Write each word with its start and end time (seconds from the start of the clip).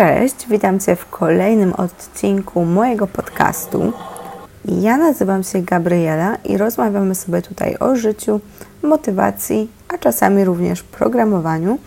Cześć, 0.00 0.46
witam 0.48 0.80
Cię 0.80 0.96
w 0.96 1.10
kolejnym 1.10 1.72
odcinku 1.72 2.64
mojego 2.64 3.06
podcastu. 3.06 3.92
Ja 4.64 4.96
nazywam 4.96 5.42
się 5.42 5.62
Gabriela 5.62 6.36
i 6.44 6.56
rozmawiamy 6.56 7.14
sobie 7.14 7.42
tutaj 7.42 7.76
o 7.80 7.96
życiu, 7.96 8.40
motywacji, 8.82 9.70
a 9.88 9.98
czasami 9.98 10.44
również 10.44 10.82
programowaniu, 10.82 11.78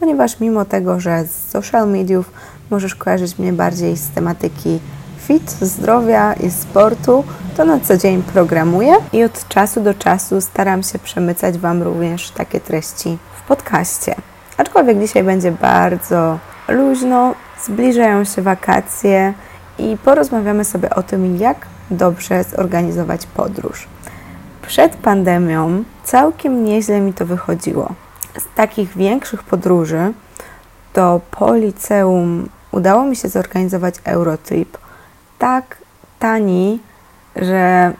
ponieważ 0.00 0.40
mimo 0.40 0.64
tego, 0.64 1.00
że 1.00 1.24
z 1.24 1.50
social 1.50 1.90
mediów 1.90 2.30
możesz 2.70 2.94
kojarzyć 2.94 3.38
mnie 3.38 3.52
bardziej 3.52 3.96
z 3.96 4.10
tematyki 4.10 4.80
fit, 5.18 5.50
zdrowia 5.50 6.32
i 6.32 6.50
sportu, 6.50 7.24
to 7.56 7.64
na 7.64 7.80
co 7.80 7.96
dzień 7.96 8.22
programuję 8.22 8.94
i 9.12 9.24
od 9.24 9.48
czasu 9.48 9.80
do 9.80 9.94
czasu 9.94 10.40
staram 10.40 10.82
się 10.82 10.98
przemycać 10.98 11.58
Wam 11.58 11.82
również 11.82 12.30
takie 12.30 12.60
treści 12.60 13.18
w 13.36 13.48
podcaście. 13.48 14.14
Aczkolwiek 14.56 15.00
dzisiaj 15.00 15.24
będzie 15.24 15.52
bardzo 15.52 16.38
luźno, 16.68 17.34
zbliżają 17.64 18.24
się 18.24 18.42
wakacje 18.42 19.34
i 19.78 19.96
porozmawiamy 20.04 20.64
sobie 20.64 20.90
o 20.90 21.02
tym, 21.02 21.36
jak 21.36 21.66
dobrze 21.90 22.44
zorganizować 22.44 23.26
podróż. 23.26 23.88
Przed 24.62 24.96
pandemią 24.96 25.84
całkiem 26.04 26.64
nieźle 26.64 27.00
mi 27.00 27.12
to 27.12 27.26
wychodziło. 27.26 27.94
Z 28.38 28.54
takich 28.54 28.96
większych 28.96 29.42
podróży 29.42 30.12
to 30.92 31.20
po 31.30 31.54
liceum 31.54 32.48
udało 32.72 33.04
mi 33.04 33.16
się 33.16 33.28
zorganizować 33.28 33.94
Eurotrip 34.04 34.78
tak 35.38 35.78
tani, 36.18 36.80
że 37.36 37.92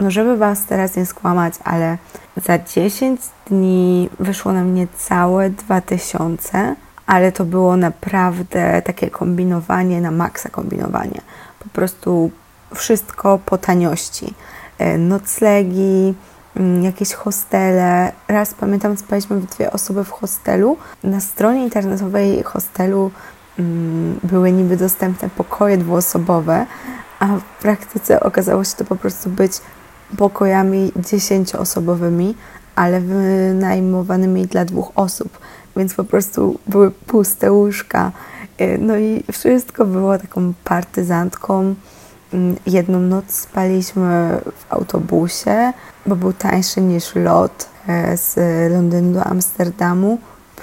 no 0.00 0.10
żeby 0.10 0.36
Was 0.36 0.64
teraz 0.64 0.96
nie 0.96 1.06
skłamać, 1.06 1.54
ale 1.64 1.98
za 2.36 2.58
10 2.58 3.20
dni 3.46 4.10
wyszło 4.20 4.52
na 4.52 4.64
mnie 4.64 4.86
całe 4.96 5.50
2000 5.50 6.76
ale 7.06 7.32
to 7.32 7.44
było 7.44 7.76
naprawdę 7.76 8.82
takie 8.82 9.10
kombinowanie 9.10 10.00
na 10.00 10.10
maksa 10.10 10.48
kombinowanie. 10.48 11.20
Po 11.58 11.68
prostu 11.68 12.30
wszystko 12.74 13.38
po 13.46 13.58
taniości. 13.58 14.34
E, 14.78 14.98
noclegi, 14.98 16.14
mm, 16.56 16.84
jakieś 16.84 17.12
hostele. 17.12 18.12
Raz 18.28 18.54
pamiętam, 18.54 18.96
spaliśmy 18.96 19.40
w 19.40 19.46
dwie 19.46 19.72
osoby 19.72 20.04
w 20.04 20.10
hostelu. 20.10 20.76
Na 21.04 21.20
stronie 21.20 21.64
internetowej 21.64 22.42
hostelu 22.42 23.10
mm, 23.58 24.20
były 24.22 24.52
niby 24.52 24.76
dostępne 24.76 25.30
pokoje 25.30 25.78
dwuosobowe, 25.78 26.66
a 27.18 27.26
w 27.26 27.42
praktyce 27.62 28.20
okazało 28.20 28.64
się 28.64 28.76
to 28.76 28.84
po 28.84 28.96
prostu 28.96 29.30
być 29.30 29.52
pokojami 30.16 30.92
dziesięcioosobowymi, 30.96 32.34
ale 32.74 33.00
wynajmowanymi 33.00 34.46
dla 34.46 34.64
dwóch 34.64 34.92
osób 34.94 35.38
więc 35.76 35.94
po 35.94 36.04
prostu 36.04 36.58
były 36.66 36.90
puste 36.90 37.52
łóżka. 37.52 38.12
Y, 38.60 38.78
no 38.80 38.96
i 38.96 39.24
wszystko 39.32 39.84
było 39.84 40.18
taką 40.18 40.52
partyzantką. 40.64 41.74
Mm, 42.32 42.56
jedną 42.66 43.00
noc 43.00 43.24
spaliśmy 43.30 44.38
w 44.56 44.72
autobusie, 44.72 45.72
bo 46.06 46.16
był 46.16 46.32
tańszy 46.32 46.80
niż 46.80 47.14
lot 47.14 47.68
e, 47.88 48.16
z 48.16 48.36
Londynu 48.72 49.12
do 49.12 49.24
Amsterdamu, 49.24 50.18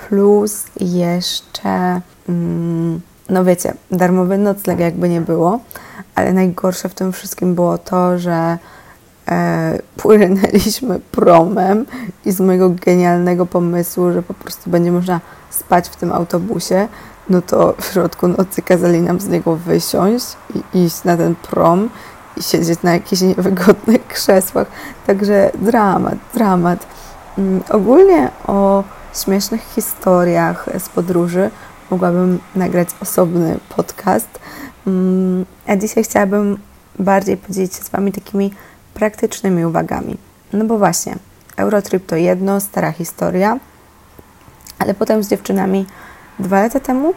plus 0.07 0.65
jeszcze, 0.79 2.01
mm, 2.29 3.01
no 3.29 3.43
wiecie, 3.45 3.73
darmowy 3.91 4.37
nocleg 4.37 4.79
jakby 4.79 5.09
nie 5.09 5.21
było, 5.21 5.59
ale 6.15 6.33
najgorsze 6.33 6.89
w 6.89 6.93
tym 6.93 7.11
wszystkim 7.11 7.55
było 7.55 7.77
to, 7.77 8.19
że 8.19 8.57
e, 9.27 9.79
płynęliśmy 9.97 10.99
promem 11.11 11.85
i 12.25 12.31
z 12.31 12.39
mojego 12.39 12.69
genialnego 12.69 13.45
pomysłu, 13.45 14.11
że 14.11 14.23
po 14.23 14.33
prostu 14.33 14.69
będzie 14.69 14.91
można 14.91 15.21
spać 15.49 15.89
w 15.89 15.95
tym 15.95 16.11
autobusie, 16.11 16.87
no 17.29 17.41
to 17.41 17.75
w 17.81 17.85
środku 17.85 18.27
nocy 18.27 18.61
kazali 18.61 19.01
nam 19.01 19.19
z 19.19 19.27
niego 19.27 19.55
wysiąść 19.55 20.25
i 20.73 20.83
iść 20.85 21.03
na 21.03 21.17
ten 21.17 21.35
prom 21.35 21.89
i 22.37 22.43
siedzieć 22.43 22.83
na 22.83 22.93
jakichś 22.93 23.21
niewygodnych 23.21 24.07
krzesłach. 24.07 24.67
Także 25.07 25.51
dramat, 25.61 26.15
dramat. 26.33 26.87
Mm, 27.37 27.63
ogólnie 27.69 28.29
o 28.47 28.83
śmiesznych 29.23 29.61
historiach 29.61 30.69
z 30.79 30.89
podróży 30.89 31.49
mogłabym 31.91 32.39
nagrać 32.55 32.89
osobny 33.01 33.59
podcast. 33.75 34.39
Mm, 34.87 35.45
a 35.67 35.75
dzisiaj 35.75 36.03
chciałabym 36.03 36.57
bardziej 36.99 37.37
podzielić 37.37 37.75
się 37.75 37.83
z 37.83 37.89
Wami 37.89 38.11
takimi 38.11 38.53
praktycznymi 38.93 39.65
uwagami. 39.65 40.17
No 40.53 40.65
bo 40.65 40.77
właśnie, 40.77 41.15
Eurotrip 41.57 42.05
to 42.05 42.15
jedno, 42.15 42.59
stara 42.59 42.91
historia, 42.91 43.59
ale 44.79 44.93
potem 44.93 45.23
z 45.23 45.29
dziewczynami 45.29 45.85
dwa 46.39 46.61
lata 46.61 46.79
temu 46.79 47.13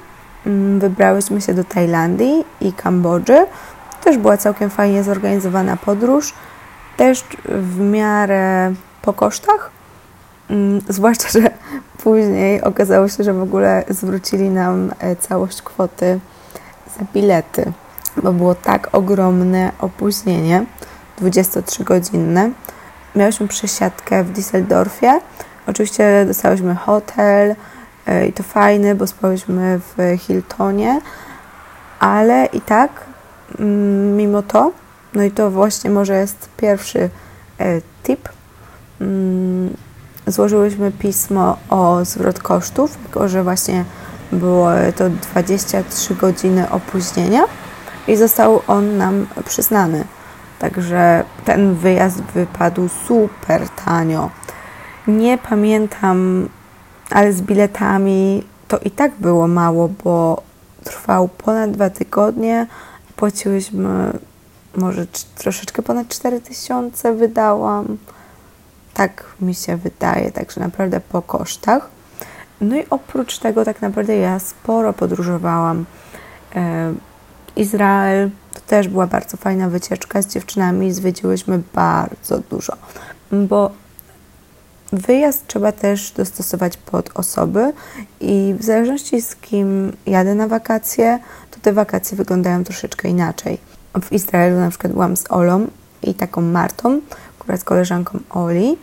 mm, 0.47 0.81
wybrałyśmy 0.81 1.41
się 1.41 1.54
do 1.54 1.65
Tajlandii 1.65 2.44
i 2.60 2.72
Kambodży. 2.72 3.47
Też 4.04 4.19
była 4.19 4.36
całkiem 4.36 4.70
fajnie 4.70 5.03
zorganizowana 5.03 5.76
podróż, 5.76 6.34
też 6.97 7.25
w 7.44 7.81
miarę 7.81 8.75
po 9.03 9.12
kosztach, 9.12 9.70
mm, 10.50 10.81
zwłaszcza, 10.88 11.28
że 11.28 11.50
później 12.04 12.62
okazało 12.62 13.09
się, 13.09 13.25
że 13.25 13.32
w 13.32 13.42
ogóle 13.42 13.84
zwrócili 13.88 14.50
nam 14.50 14.92
e, 14.98 15.16
całość 15.16 15.62
kwoty 15.62 16.20
za 16.98 17.04
bilety, 17.15 17.72
bo 18.22 18.32
było 18.32 18.54
tak 18.54 18.88
ogromne 18.92 19.72
opóźnienie 19.78 20.65
23-godzinne. 21.21 22.50
Miałyśmy 23.15 23.49
przesiadkę 23.49 24.25
w 24.25 24.32
Düsseldorfie. 24.32 25.21
Oczywiście 25.66 26.25
dostałyśmy 26.27 26.75
hotel 26.75 27.54
e, 28.06 28.27
i 28.27 28.32
to 28.32 28.43
fajny, 28.43 28.94
bo 28.94 29.06
spałyśmy 29.06 29.81
w 29.81 30.19
Hiltonie, 30.19 31.00
ale 32.00 32.47
i 32.47 32.60
tak 32.60 32.91
mm, 33.59 34.16
mimo 34.16 34.43
to, 34.43 34.72
no 35.15 35.22
i 35.22 35.31
to 35.31 35.50
właśnie 35.50 35.91
może 35.91 36.16
jest 36.16 36.49
pierwszy 36.56 37.10
e, 37.59 37.81
tip, 38.03 38.28
mm, 39.00 39.77
złożyłyśmy 40.27 40.93
pismo 40.93 41.56
o 41.71 42.04
zwrot 42.04 42.38
kosztów, 42.38 42.98
jako 43.06 43.28
że 43.28 43.43
właśnie 43.43 43.84
było 44.33 44.69
to 44.97 45.10
23 45.10 46.15
godziny 46.15 46.71
opóźnienia 46.71 47.43
i 48.09 48.16
został 48.16 48.62
on 48.66 48.97
nam 48.97 49.27
przyznany. 49.44 50.04
Także 50.58 51.24
ten 51.44 51.74
wyjazd 51.74 52.22
wypadł 52.22 52.88
super 52.88 53.68
tanio. 53.68 54.30
Nie 55.06 55.38
pamiętam, 55.38 56.48
ale 57.10 57.32
z 57.32 57.42
biletami 57.42 58.42
to 58.68 58.78
i 58.78 58.90
tak 58.90 59.12
było 59.20 59.48
mało, 59.48 59.88
bo 60.04 60.42
trwał 60.84 61.28
ponad 61.28 61.70
dwa 61.70 61.90
tygodnie. 61.90 62.66
Płaciłyśmy 63.16 64.12
może 64.76 65.06
troszeczkę 65.34 65.82
ponad 65.82 66.08
4000 66.08 67.12
wydałam. 67.12 67.98
Tak 68.94 69.24
mi 69.40 69.54
się 69.54 69.76
wydaje, 69.76 70.32
także 70.32 70.60
naprawdę 70.60 71.00
po 71.00 71.22
kosztach. 71.22 71.88
No 72.60 72.76
i 72.76 72.84
oprócz 72.90 73.38
tego 73.38 73.64
tak 73.64 73.82
naprawdę 73.82 74.16
ja 74.16 74.38
sporo 74.38 74.92
podróżowałam. 74.92 75.84
Izrael 77.56 78.30
to 78.54 78.60
też 78.60 78.88
była 78.88 79.06
bardzo 79.06 79.36
fajna 79.36 79.68
wycieczka 79.68 80.22
z 80.22 80.26
dziewczynami. 80.26 80.92
Zwiedziłyśmy 80.92 81.62
bardzo 81.74 82.38
dużo, 82.38 82.72
bo 83.32 83.70
wyjazd 84.92 85.46
trzeba 85.46 85.72
też 85.72 86.12
dostosować 86.12 86.76
pod 86.76 87.10
osoby 87.14 87.72
i 88.20 88.54
w 88.58 88.64
zależności 88.64 89.22
z 89.22 89.36
kim 89.36 89.92
jadę 90.06 90.34
na 90.34 90.48
wakacje, 90.48 91.18
to 91.50 91.60
te 91.62 91.72
wakacje 91.72 92.16
wyglądają 92.16 92.64
troszeczkę 92.64 93.08
inaczej. 93.08 93.58
W 94.02 94.12
Izraelu 94.12 94.60
na 94.60 94.70
przykład 94.70 94.92
byłam 94.92 95.16
z 95.16 95.24
Olą 95.30 95.66
i 96.02 96.14
taką 96.14 96.40
Martą, 96.40 97.00
która 97.38 97.54
jest 97.54 97.64
koleżanką 97.64 98.18
Oli 98.30 98.78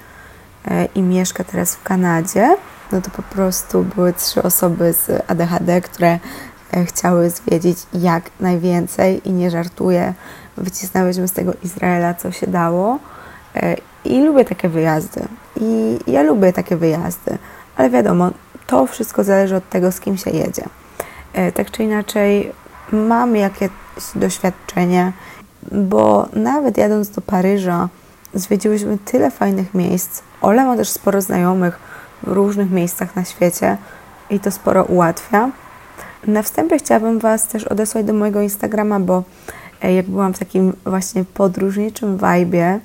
e, 0.65 0.85
i 0.85 1.01
mieszka 1.01 1.43
teraz 1.43 1.75
w 1.75 1.83
Kanadzie. 1.83 2.55
No 2.91 3.01
to 3.01 3.11
po 3.11 3.21
prostu 3.21 3.83
były 3.83 4.13
trzy 4.13 4.43
osoby 4.43 4.93
z 4.93 5.23
ADHD, 5.27 5.81
które 5.81 6.19
chciały 6.85 7.29
zwiedzić 7.29 7.77
jak 7.93 8.23
najwięcej 8.39 9.29
i 9.29 9.31
nie 9.31 9.51
żartuję. 9.51 10.13
Wycisnęłyśmy 10.57 11.27
z 11.27 11.31
tego 11.31 11.53
Izraela, 11.63 12.13
co 12.13 12.31
się 12.31 12.47
dało. 12.47 12.99
E, 13.55 13.75
I 14.05 14.21
lubię 14.21 14.45
takie 14.45 14.69
wyjazdy. 14.69 15.21
I 15.55 15.99
ja 16.07 16.23
lubię 16.23 16.53
takie 16.53 16.75
wyjazdy, 16.75 17.37
ale 17.75 17.89
wiadomo, 17.89 18.31
to 18.67 18.87
wszystko 18.87 19.23
zależy 19.23 19.55
od 19.55 19.69
tego, 19.69 19.91
z 19.91 19.99
kim 19.99 20.17
się 20.17 20.29
jedzie. 20.29 20.63
E, 21.33 21.51
tak 21.51 21.71
czy 21.71 21.83
inaczej, 21.83 22.51
mam 22.91 23.35
jakieś 23.35 23.69
doświadczenie, 24.15 25.11
bo 25.71 26.27
nawet 26.33 26.77
jadąc 26.77 27.09
do 27.09 27.21
Paryża, 27.21 27.89
zwiedziłyśmy 28.33 28.97
tyle 29.05 29.31
fajnych 29.31 29.73
miejsc. 29.73 30.21
Ola 30.41 30.65
ma 30.65 30.77
też 30.77 30.89
sporo 30.89 31.21
znajomych 31.21 31.79
w 32.23 32.31
różnych 32.31 32.71
miejscach 32.71 33.15
na 33.15 33.25
świecie 33.25 33.77
i 34.29 34.39
to 34.39 34.51
sporo 34.51 34.83
ułatwia. 34.83 35.49
Na 36.27 36.41
wstępie 36.43 36.77
chciałabym 36.77 37.19
Was 37.19 37.47
też 37.47 37.63
odesłać 37.63 38.05
do 38.05 38.13
mojego 38.13 38.41
Instagrama, 38.41 38.99
bo 38.99 39.23
e, 39.81 39.93
jak 39.93 40.05
byłam 40.05 40.33
w 40.33 40.39
takim 40.39 40.73
właśnie 40.85 41.23
podróżniczym 41.23 42.17
vibe, 42.17 42.79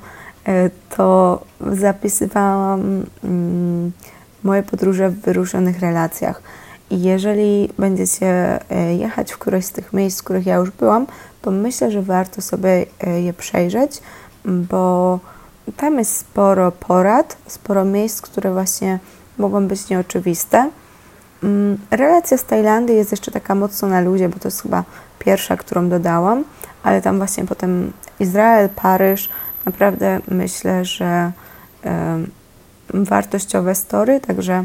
e, 0.46 0.70
to 0.96 1.40
zapisywałam 1.72 3.04
mm, 3.24 3.92
moje 4.42 4.62
podróże 4.62 5.10
w 5.10 5.20
wyróżnionych 5.20 5.80
relacjach. 5.80 6.42
jeżeli 6.90 7.68
będziecie 7.78 8.60
e, 8.70 8.94
jechać 8.94 9.32
w 9.32 9.38
któreś 9.38 9.64
z 9.64 9.72
tych 9.72 9.92
miejsc, 9.92 10.20
w 10.20 10.24
których 10.24 10.46
ja 10.46 10.56
już 10.56 10.70
byłam, 10.70 11.06
to 11.42 11.50
myślę, 11.50 11.90
że 11.90 12.02
warto 12.02 12.42
sobie 12.42 12.86
je 13.22 13.32
przejrzeć, 13.32 14.00
bo 14.44 15.18
tam 15.76 15.98
jest 15.98 16.16
sporo 16.16 16.72
porad, 16.72 17.36
sporo 17.46 17.84
miejsc, 17.84 18.20
które 18.20 18.52
właśnie 18.52 18.98
mogą 19.38 19.66
być 19.66 19.88
nieoczywiste. 19.88 20.70
Mm, 21.42 21.78
relacja 21.90 22.38
z 22.38 22.44
Tajlandii 22.44 22.96
jest 22.96 23.10
jeszcze 23.10 23.30
taka 23.30 23.54
mocno 23.54 23.88
na 23.88 24.00
luzie, 24.00 24.28
bo 24.28 24.38
to 24.38 24.48
jest 24.48 24.62
chyba 24.62 24.84
pierwsza, 25.18 25.56
którą 25.56 25.88
dodałam, 25.88 26.44
ale 26.82 27.02
tam 27.02 27.18
właśnie 27.18 27.44
potem 27.44 27.92
Izrael, 28.20 28.68
Paryż, 28.68 29.28
naprawdę 29.66 30.20
myślę, 30.28 30.84
że 30.84 31.32
wartościowe 32.94 33.74
story, 33.74 34.20
także 34.20 34.64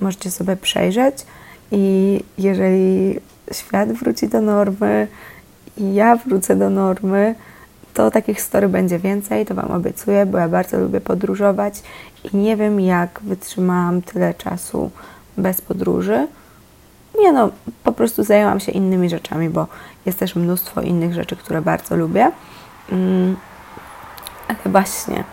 możecie 0.00 0.30
sobie 0.30 0.56
przejrzeć. 0.56 1.26
I 1.70 2.24
jeżeli 2.38 3.20
świat 3.52 3.92
wróci 3.92 4.28
do 4.28 4.40
normy 4.40 5.08
i 5.76 5.94
ja 5.94 6.16
wrócę 6.16 6.56
do 6.56 6.70
normy, 6.70 7.34
to 7.94 8.10
takich 8.10 8.42
story 8.42 8.68
będzie 8.68 8.98
więcej, 8.98 9.46
to 9.46 9.54
Wam 9.54 9.70
obiecuję, 9.70 10.26
bo 10.26 10.38
ja 10.38 10.48
bardzo 10.48 10.78
lubię 10.78 11.00
podróżować 11.00 11.82
i 12.32 12.36
nie 12.36 12.56
wiem, 12.56 12.80
jak 12.80 13.20
wytrzymałam 13.22 14.02
tyle 14.02 14.34
czasu 14.34 14.90
bez 15.38 15.60
podróży. 15.60 16.26
Nie 17.20 17.32
no, 17.32 17.50
po 17.84 17.92
prostu 17.92 18.24
zajęłam 18.24 18.60
się 18.60 18.72
innymi 18.72 19.10
rzeczami, 19.10 19.48
bo 19.48 19.66
jest 20.06 20.18
też 20.18 20.36
mnóstwo 20.36 20.82
innych 20.82 21.14
rzeczy, 21.14 21.36
które 21.36 21.62
bardzo 21.62 21.96
lubię. 21.96 22.30
Mm, 22.92 23.36
ale 24.48 24.58
właśnie 24.66 25.24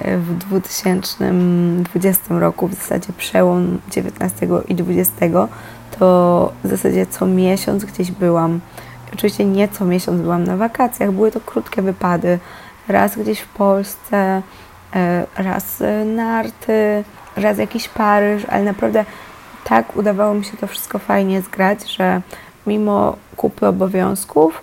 w 0.00 0.34
2020 0.34 2.38
roku, 2.38 2.68
w 2.68 2.74
zasadzie 2.74 3.12
przełom 3.18 3.78
19 3.90 4.48
i 4.68 4.74
20, 4.74 5.12
to 5.98 6.52
w 6.64 6.68
zasadzie 6.68 7.06
co 7.06 7.26
miesiąc 7.26 7.84
gdzieś 7.84 8.10
byłam. 8.10 8.60
Oczywiście 9.14 9.44
nie 9.44 9.68
co 9.68 9.84
miesiąc 9.84 10.20
byłam 10.20 10.44
na 10.44 10.56
wakacjach, 10.56 11.12
były 11.12 11.30
to 11.30 11.40
krótkie 11.40 11.82
wypady. 11.82 12.38
Raz 12.88 13.18
gdzieś 13.18 13.40
w 13.40 13.48
Polsce, 13.48 14.42
e, 14.94 15.26
raz 15.36 15.82
narty, 16.16 17.04
raz 17.42 17.58
jakiś 17.58 17.88
Paryż, 17.88 18.44
ale 18.44 18.64
naprawdę 18.64 19.04
tak 19.64 19.96
udawało 19.96 20.34
mi 20.34 20.44
się 20.44 20.56
to 20.56 20.66
wszystko 20.66 20.98
fajnie 20.98 21.42
zgrać, 21.42 21.92
że 21.96 22.20
mimo 22.66 23.16
kupy 23.36 23.66
obowiązków 23.66 24.62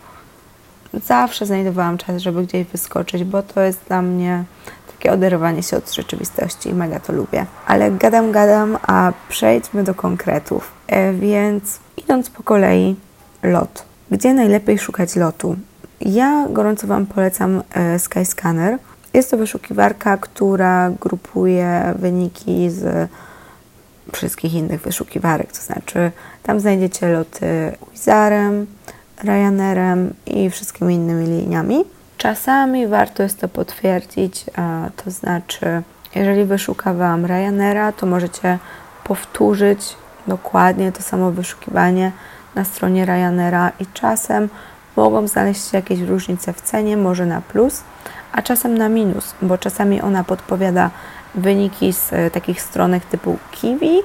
zawsze 1.03 1.45
znajdowałam 1.45 1.97
czas, 1.97 2.21
żeby 2.21 2.43
gdzieś 2.43 2.67
wyskoczyć, 2.67 3.23
bo 3.23 3.43
to 3.43 3.61
jest 3.61 3.79
dla 3.87 4.01
mnie 4.01 4.43
takie 4.91 5.11
oderwanie 5.11 5.63
się 5.63 5.77
od 5.77 5.93
rzeczywistości 5.93 6.69
i 6.69 6.73
mega 6.73 6.99
to 6.99 7.13
lubię. 7.13 7.45
Ale 7.67 7.91
gadam, 7.91 8.31
gadam, 8.31 8.77
a 8.87 9.13
przejdźmy 9.29 9.83
do 9.83 9.95
konkretów. 9.95 10.71
E, 10.87 11.13
więc 11.13 11.79
idąc 11.97 12.29
po 12.29 12.43
kolei, 12.43 12.95
lot. 13.43 13.85
Gdzie 14.11 14.33
najlepiej 14.33 14.79
szukać 14.79 15.15
lotu? 15.15 15.55
Ja 16.01 16.47
gorąco 16.49 16.87
Wam 16.87 17.05
polecam 17.05 17.63
e, 17.73 17.99
Skyscanner. 17.99 18.77
Jest 19.15 19.31
to 19.31 19.37
wyszukiwarka, 19.37 20.17
która 20.17 20.89
grupuje 20.89 21.93
wyniki 21.95 22.69
z 22.69 23.09
wszystkich 24.13 24.53
innych 24.53 24.81
wyszukiwarek, 24.81 25.51
to 25.51 25.61
znaczy 25.61 26.11
tam 26.43 26.59
znajdziecie 26.59 27.07
loty 27.07 27.77
Wizarem, 27.91 28.67
Ryanerem 29.23 30.13
i 30.25 30.49
wszystkimi 30.49 30.95
innymi 30.95 31.25
liniami. 31.27 31.85
Czasami 32.17 32.87
warto 32.87 33.23
jest 33.23 33.39
to 33.39 33.47
potwierdzić, 33.47 34.45
to 35.03 35.11
znaczy, 35.11 35.81
jeżeli 36.15 36.45
wyszuka 36.45 36.93
Wam 36.93 37.25
Ryanera, 37.25 37.91
to 37.91 38.05
możecie 38.05 38.57
powtórzyć 39.03 39.95
dokładnie 40.27 40.91
to 40.91 41.01
samo 41.01 41.31
wyszukiwanie 41.31 42.11
na 42.55 42.63
stronie 42.63 43.05
Ryanera 43.05 43.71
i 43.79 43.85
czasem 43.93 44.49
mogą 44.95 45.27
znaleźć 45.27 45.71
się 45.71 45.77
jakieś 45.77 45.99
różnice 45.99 46.53
w 46.53 46.61
cenie, 46.61 46.97
może 46.97 47.25
na 47.25 47.41
plus, 47.41 47.81
a 48.35 48.41
czasem 48.41 48.77
na 48.77 48.89
minus, 48.89 49.35
bo 49.41 49.57
czasami 49.57 50.01
ona 50.01 50.23
podpowiada 50.23 50.89
wyniki 51.35 51.93
z 51.93 52.13
e, 52.13 52.31
takich 52.31 52.61
stronek 52.61 53.05
typu 53.05 53.37
Kiwi, 53.51 54.01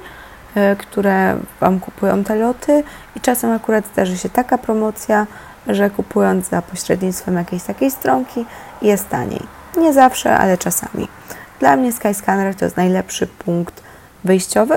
e, 0.55 0.75
które 0.75 1.37
Wam 1.59 1.79
kupują 1.79 2.23
te 2.23 2.35
loty 2.35 2.83
i 3.15 3.21
czasem 3.21 3.51
akurat 3.51 3.87
zdarzy 3.93 4.17
się 4.17 4.29
taka 4.29 4.57
promocja, 4.57 5.27
że 5.67 5.89
kupując 5.89 6.49
za 6.49 6.61
pośrednictwem 6.61 7.35
jakiejś 7.35 7.63
takiej 7.63 7.91
stronki 7.91 8.45
jest 8.81 9.09
taniej. 9.09 9.41
Nie 9.77 9.93
zawsze, 9.93 10.37
ale 10.37 10.57
czasami. 10.57 11.07
Dla 11.59 11.75
mnie 11.75 11.91
Skyscanner 11.91 12.55
to 12.55 12.65
jest 12.65 12.77
najlepszy 12.77 13.27
punkt 13.27 13.83
wyjściowy, 14.23 14.75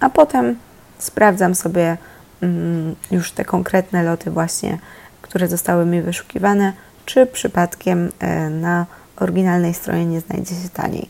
a 0.00 0.10
potem 0.10 0.58
sprawdzam 0.98 1.54
sobie 1.54 1.96
mm, 2.42 2.94
już 3.10 3.32
te 3.32 3.44
konkretne 3.44 4.02
loty 4.02 4.30
właśnie, 4.30 4.78
które 5.22 5.48
zostały 5.48 5.86
mi 5.86 6.02
wyszukiwane, 6.02 6.72
czy 7.06 7.26
przypadkiem 7.26 8.12
e, 8.18 8.50
na 8.50 8.86
oryginalnej 9.16 9.74
stronie 9.74 10.06
nie 10.06 10.20
znajdzie 10.20 10.54
się 10.54 10.68
taniej. 10.68 11.08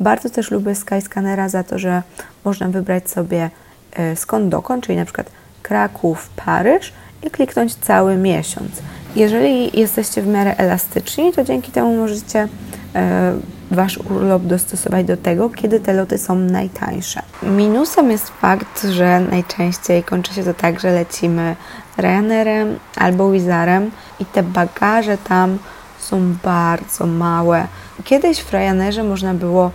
Bardzo 0.00 0.30
też 0.30 0.50
lubię 0.50 0.74
Skyscannera 0.74 1.48
za 1.48 1.64
to, 1.64 1.78
że 1.78 2.02
można 2.44 2.68
wybrać 2.68 3.10
sobie 3.10 3.50
e, 3.92 4.16
skąd 4.16 4.48
dokąd, 4.48 4.86
czyli 4.86 4.98
na 4.98 5.04
przykład 5.04 5.30
Kraków, 5.62 6.30
Paryż 6.36 6.92
i 7.22 7.30
kliknąć 7.30 7.74
cały 7.74 8.16
miesiąc. 8.16 8.70
Jeżeli 9.16 9.80
jesteście 9.80 10.22
w 10.22 10.26
miarę 10.26 10.56
elastyczni, 10.56 11.32
to 11.32 11.44
dzięki 11.44 11.72
temu 11.72 11.96
możecie 11.96 12.48
e, 12.94 13.34
Wasz 13.70 13.98
urlop 13.98 14.42
dostosować 14.42 15.06
do 15.06 15.16
tego, 15.16 15.50
kiedy 15.50 15.80
te 15.80 15.92
loty 15.92 16.18
są 16.18 16.34
najtańsze. 16.34 17.22
Minusem 17.42 18.10
jest 18.10 18.28
fakt, 18.28 18.86
że 18.90 19.20
najczęściej 19.20 20.02
kończy 20.02 20.34
się 20.34 20.44
to 20.44 20.54
tak, 20.54 20.80
że 20.80 20.90
lecimy 20.90 21.56
Ryanerem 21.96 22.78
albo 22.96 23.30
Wizarem 23.30 23.90
i 24.20 24.24
te 24.24 24.42
bagaże 24.42 25.18
tam 25.18 25.58
są 25.98 26.34
bardzo 26.42 27.06
małe. 27.06 27.66
Kiedyś 28.04 28.40
w 28.40 28.52
Ryanerze 28.52 29.04
można 29.04 29.34
było 29.34 29.70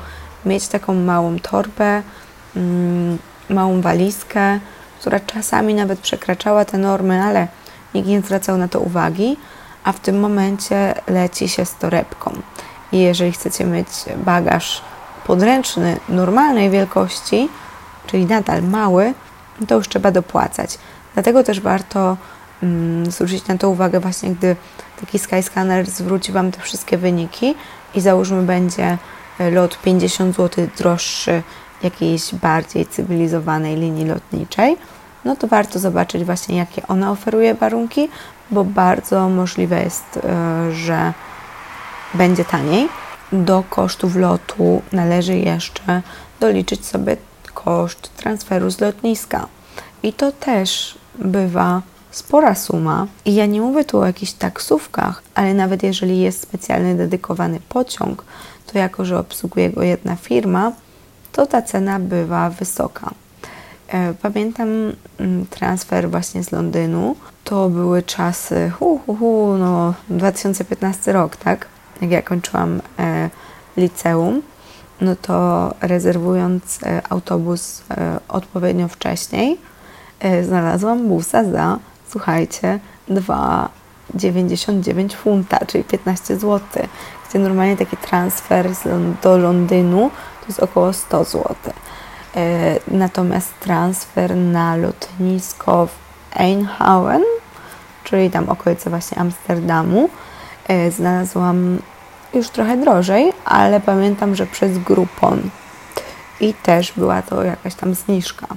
mieć 0.46 0.68
taką 0.68 0.94
małą 0.94 1.40
torbę, 1.40 2.02
mm, 2.56 3.18
małą 3.50 3.82
walizkę, 3.82 4.60
która 5.00 5.20
czasami 5.20 5.74
nawet 5.74 6.00
przekraczała 6.00 6.66
te 6.66 6.78
normy, 6.78 7.24
ale 7.24 7.48
nikt 7.94 8.08
nie 8.08 8.22
zwracał 8.22 8.58
na 8.58 8.68
to 8.68 8.80
uwagi, 8.80 9.38
a 9.84 9.92
w 9.92 10.00
tym 10.00 10.20
momencie 10.20 10.94
leci 11.08 11.50
się 11.50 11.66
z 11.66 11.76
torebką. 11.76 12.32
I 12.92 13.00
jeżeli 13.00 13.32
chcecie 13.32 13.66
mieć 13.66 13.88
bagaż 14.16 14.82
podręczny 15.28 15.98
normalnej 16.10 16.70
wielkości, 16.70 17.50
czyli 18.08 18.26
nadal 18.26 18.64
mały, 18.64 19.14
to 19.68 19.76
już 19.76 19.88
trzeba 19.90 20.12
dopłacać. 20.12 20.78
Dlatego 21.14 21.44
też 21.44 21.60
warto 21.60 22.18
mm, 22.64 23.12
zwrócić 23.12 23.48
na 23.48 23.58
to 23.58 23.70
uwagę 23.70 24.00
właśnie, 24.00 24.30
gdy 24.30 24.56
taki 25.02 25.20
Skyscanner 25.20 25.90
zwróci 25.90 26.32
Wam 26.32 26.52
te 26.52 26.62
wszystkie 26.62 26.98
wyniki 26.98 27.56
i 27.96 28.02
załóżmy 28.02 28.42
będzie 28.42 28.98
lot 29.52 29.82
50 29.82 30.36
zł 30.36 30.68
droższy 30.78 31.44
jakiejś 31.84 32.36
bardziej 32.36 32.86
cywilizowanej 32.86 33.76
linii 33.76 34.06
lotniczej, 34.06 34.78
no 35.26 35.36
to 35.36 35.48
warto 35.48 35.80
zobaczyć 35.80 36.24
właśnie, 36.24 36.58
jakie 36.58 36.88
ona 36.88 37.12
oferuje 37.12 37.54
warunki, 37.56 38.10
bo 38.52 38.64
bardzo 38.64 39.30
możliwe 39.30 39.84
jest, 39.84 40.20
e, 40.24 40.72
że 40.72 41.14
będzie 42.14 42.46
taniej. 42.46 42.90
Do 43.32 43.64
kosztów 43.70 44.16
lotu 44.16 44.82
należy 44.92 45.38
jeszcze 45.38 46.02
doliczyć 46.40 46.86
sobie 46.86 47.18
koszt 47.54 48.16
transferu 48.18 48.72
z 48.72 48.80
lotniska. 48.80 49.48
I 50.04 50.14
to 50.14 50.32
też 50.32 50.98
bywa 51.16 51.82
spora 52.12 52.56
suma. 52.56 53.08
I 53.26 53.36
ja 53.36 53.46
nie 53.46 53.62
mówię 53.62 53.86
tu 53.86 54.00
o 54.00 54.06
jakichś 54.06 54.32
taksówkach, 54.32 55.24
ale 55.36 55.54
nawet 55.54 55.84
jeżeli 55.84 56.22
jest 56.22 56.42
specjalny 56.42 56.96
dedykowany 56.96 57.60
pociąg, 57.70 58.26
to 58.66 58.78
jako, 58.78 59.06
że 59.06 59.20
obsługuje 59.20 59.70
go 59.70 59.84
jedna 59.84 60.16
firma, 60.16 60.72
to 61.32 61.46
ta 61.46 61.62
cena 61.62 62.00
bywa 62.00 62.50
wysoka. 62.50 63.12
E, 63.88 64.14
pamiętam 64.14 64.70
mm, 65.20 65.46
transfer 65.46 66.10
właśnie 66.10 66.44
z 66.44 66.52
Londynu. 66.52 67.16
To 67.44 67.70
były 67.70 68.04
czasy, 68.04 68.70
hu, 68.70 69.00
hu, 69.06 69.16
hu, 69.16 69.58
no 69.58 69.94
2015 70.10 71.14
rok, 71.14 71.36
tak? 71.36 71.66
Jak 72.02 72.12
ja 72.12 72.22
kończyłam 72.22 72.82
e, 73.00 73.30
liceum, 73.78 74.42
no 75.02 75.16
to 75.16 75.74
rezerwując 75.82 76.84
e, 76.84 77.02
autobus 77.10 77.84
e, 77.92 78.20
odpowiednio 78.28 78.88
wcześniej, 78.88 79.58
znalazłam 80.44 81.08
busa 81.08 81.44
za, 81.44 81.80
słuchajcie, 82.10 82.80
2,99 83.10 85.14
funta, 85.14 85.66
czyli 85.66 85.84
15 85.84 86.36
zł, 86.36 86.60
gdzie 87.30 87.40
normalnie 87.40 87.78
taki 87.78 87.98
transfer 87.98 88.70
do 89.24 89.38
Londynu 89.38 90.12
to 90.42 90.46
jest 90.48 90.60
około 90.60 90.94
100 90.94 91.24
zł. 91.24 91.56
Natomiast 92.88 93.60
transfer 93.60 94.36
na 94.36 94.76
lotnisko 94.76 95.86
w 95.86 95.96
Eindhoven, 96.40 97.24
czyli 98.04 98.30
tam 98.30 98.50
okolice 98.50 98.90
właśnie 98.90 99.18
Amsterdamu, 99.18 100.10
znalazłam 100.92 101.80
już 102.34 102.50
trochę 102.50 102.78
drożej, 102.78 103.34
ale 103.46 103.80
pamiętam, 103.80 104.36
że 104.36 104.48
przez 104.48 104.78
Groupon 104.78 105.50
i 106.40 106.54
też 106.54 106.94
była 106.98 107.22
to 107.22 107.44
jakaś 107.44 107.76
tam 107.76 107.94
zniżka. 107.94 108.48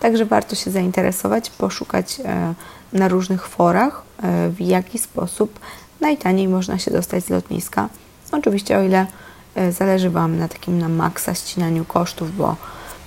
Także 0.00 0.24
warto 0.24 0.54
się 0.54 0.70
zainteresować, 0.70 1.50
poszukać 1.50 2.20
e, 2.24 2.54
na 2.92 3.08
różnych 3.08 3.48
forach, 3.48 4.02
e, 4.22 4.48
w 4.48 4.60
jaki 4.60 4.98
sposób 4.98 5.58
najtaniej 6.00 6.48
można 6.48 6.78
się 6.78 6.90
dostać 6.90 7.24
z 7.24 7.30
lotniska. 7.30 7.88
Oczywiście 8.32 8.78
o 8.78 8.82
ile 8.82 9.06
e, 9.54 9.72
zależy 9.72 10.10
Wam 10.10 10.38
na 10.38 10.48
takim 10.48 10.78
na 10.78 10.88
maksa 10.88 11.34
ścinaniu 11.34 11.84
kosztów, 11.84 12.36
bo 12.36 12.56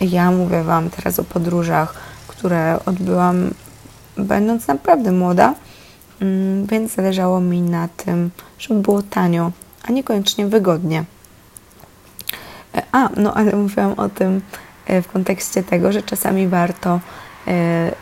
ja 0.02 0.32
mówię 0.32 0.64
Wam 0.64 0.90
teraz 0.90 1.20
o 1.20 1.24
podróżach, 1.24 1.94
które 2.28 2.80
odbyłam 2.86 3.52
będąc 4.18 4.68
naprawdę 4.68 5.12
młoda, 5.12 5.54
więc 6.66 6.96
zależało 6.96 7.42
mi 7.42 7.62
na 7.62 7.88
tym, 7.88 8.32
żeby 8.60 8.82
było 8.82 9.02
tanio, 9.02 9.52
a 9.84 9.92
niekoniecznie 9.92 10.48
wygodnie. 10.48 11.04
A, 12.92 13.10
no 13.18 13.34
ale 13.34 13.56
mówiłam 13.56 13.94
o 13.94 14.10
tym 14.10 14.42
w 14.88 15.08
kontekście 15.14 15.64
tego, 15.64 15.92
że 15.92 16.04
czasami 16.04 16.48
warto 16.48 17.00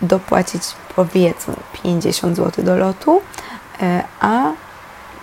dopłacić 0.02 0.64
powiedzmy 0.96 1.56
50 1.84 2.38
zł 2.38 2.66
do 2.66 2.78
lotu, 2.78 3.22
a 4.20 4.52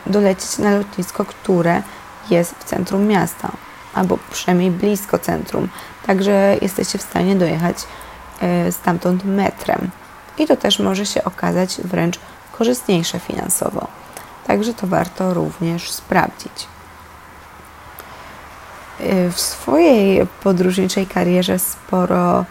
dolecieć 0.07 0.59
na 0.59 0.71
lotnisko, 0.71 1.25
które 1.25 1.83
jest 2.31 2.55
w 2.55 2.65
centrum 2.65 3.07
miasta, 3.07 3.53
albo 3.95 4.19
przynajmniej 4.31 4.71
blisko 4.71 5.19
centrum. 5.19 5.69
Także 6.07 6.57
jesteście 6.63 6.99
w 6.99 7.03
stanie 7.03 7.37
dojechać 7.37 7.77
e, 8.41 8.73
stamtąd 8.73 9.25
metrem. 9.25 9.91
I 10.39 10.47
to 10.47 10.57
też 10.57 10.79
może 10.79 11.07
się 11.07 11.25
okazać 11.25 11.81
wręcz 11.85 12.19
korzystniejsze 12.61 13.19
finansowo. 13.19 13.87
Także 14.47 14.75
to 14.75 14.87
warto 14.87 15.35
również 15.35 15.91
sprawdzić. 15.91 16.67
E, 19.01 19.31
w 19.31 19.41
swojej 19.41 20.27
podróżniczej 20.43 21.07
karierze 21.07 21.59
sporo 21.59 22.45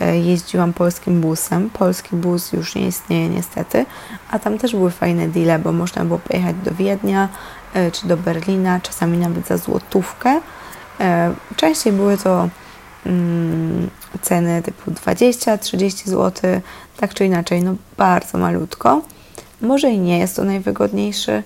E, 0.00 0.18
jeździłam 0.18 0.72
polskim 0.72 1.20
busem. 1.20 1.70
Polski 1.70 2.16
bus 2.16 2.52
już 2.52 2.74
nie 2.74 2.86
istnieje 2.86 3.28
niestety, 3.28 3.86
a 4.30 4.38
tam 4.38 4.58
też 4.58 4.72
były 4.72 4.90
fajne 4.90 5.28
deale, 5.28 5.58
bo 5.58 5.72
można 5.72 6.04
było 6.04 6.18
pojechać 6.18 6.56
do 6.64 6.74
Wiednia 6.74 7.28
e, 7.74 7.90
czy 7.90 8.06
do 8.06 8.16
Berlina, 8.16 8.80
czasami 8.80 9.18
nawet 9.18 9.46
za 9.46 9.56
złotówkę. 9.56 10.40
Częściej 11.56 11.92
były 11.92 12.18
to 12.18 12.48
mm, 13.06 13.90
ceny 14.22 14.62
typu 14.62 14.90
20-30 14.90 16.08
zł, 16.08 16.60
tak 16.96 17.14
czy 17.14 17.24
inaczej, 17.24 17.64
no 17.64 17.74
bardzo 17.96 18.38
malutko. 18.38 19.02
Może 19.60 19.90
i 19.90 19.98
nie 19.98 20.18
jest 20.18 20.36
to 20.36 20.44
najwygodniejszy 20.44 21.42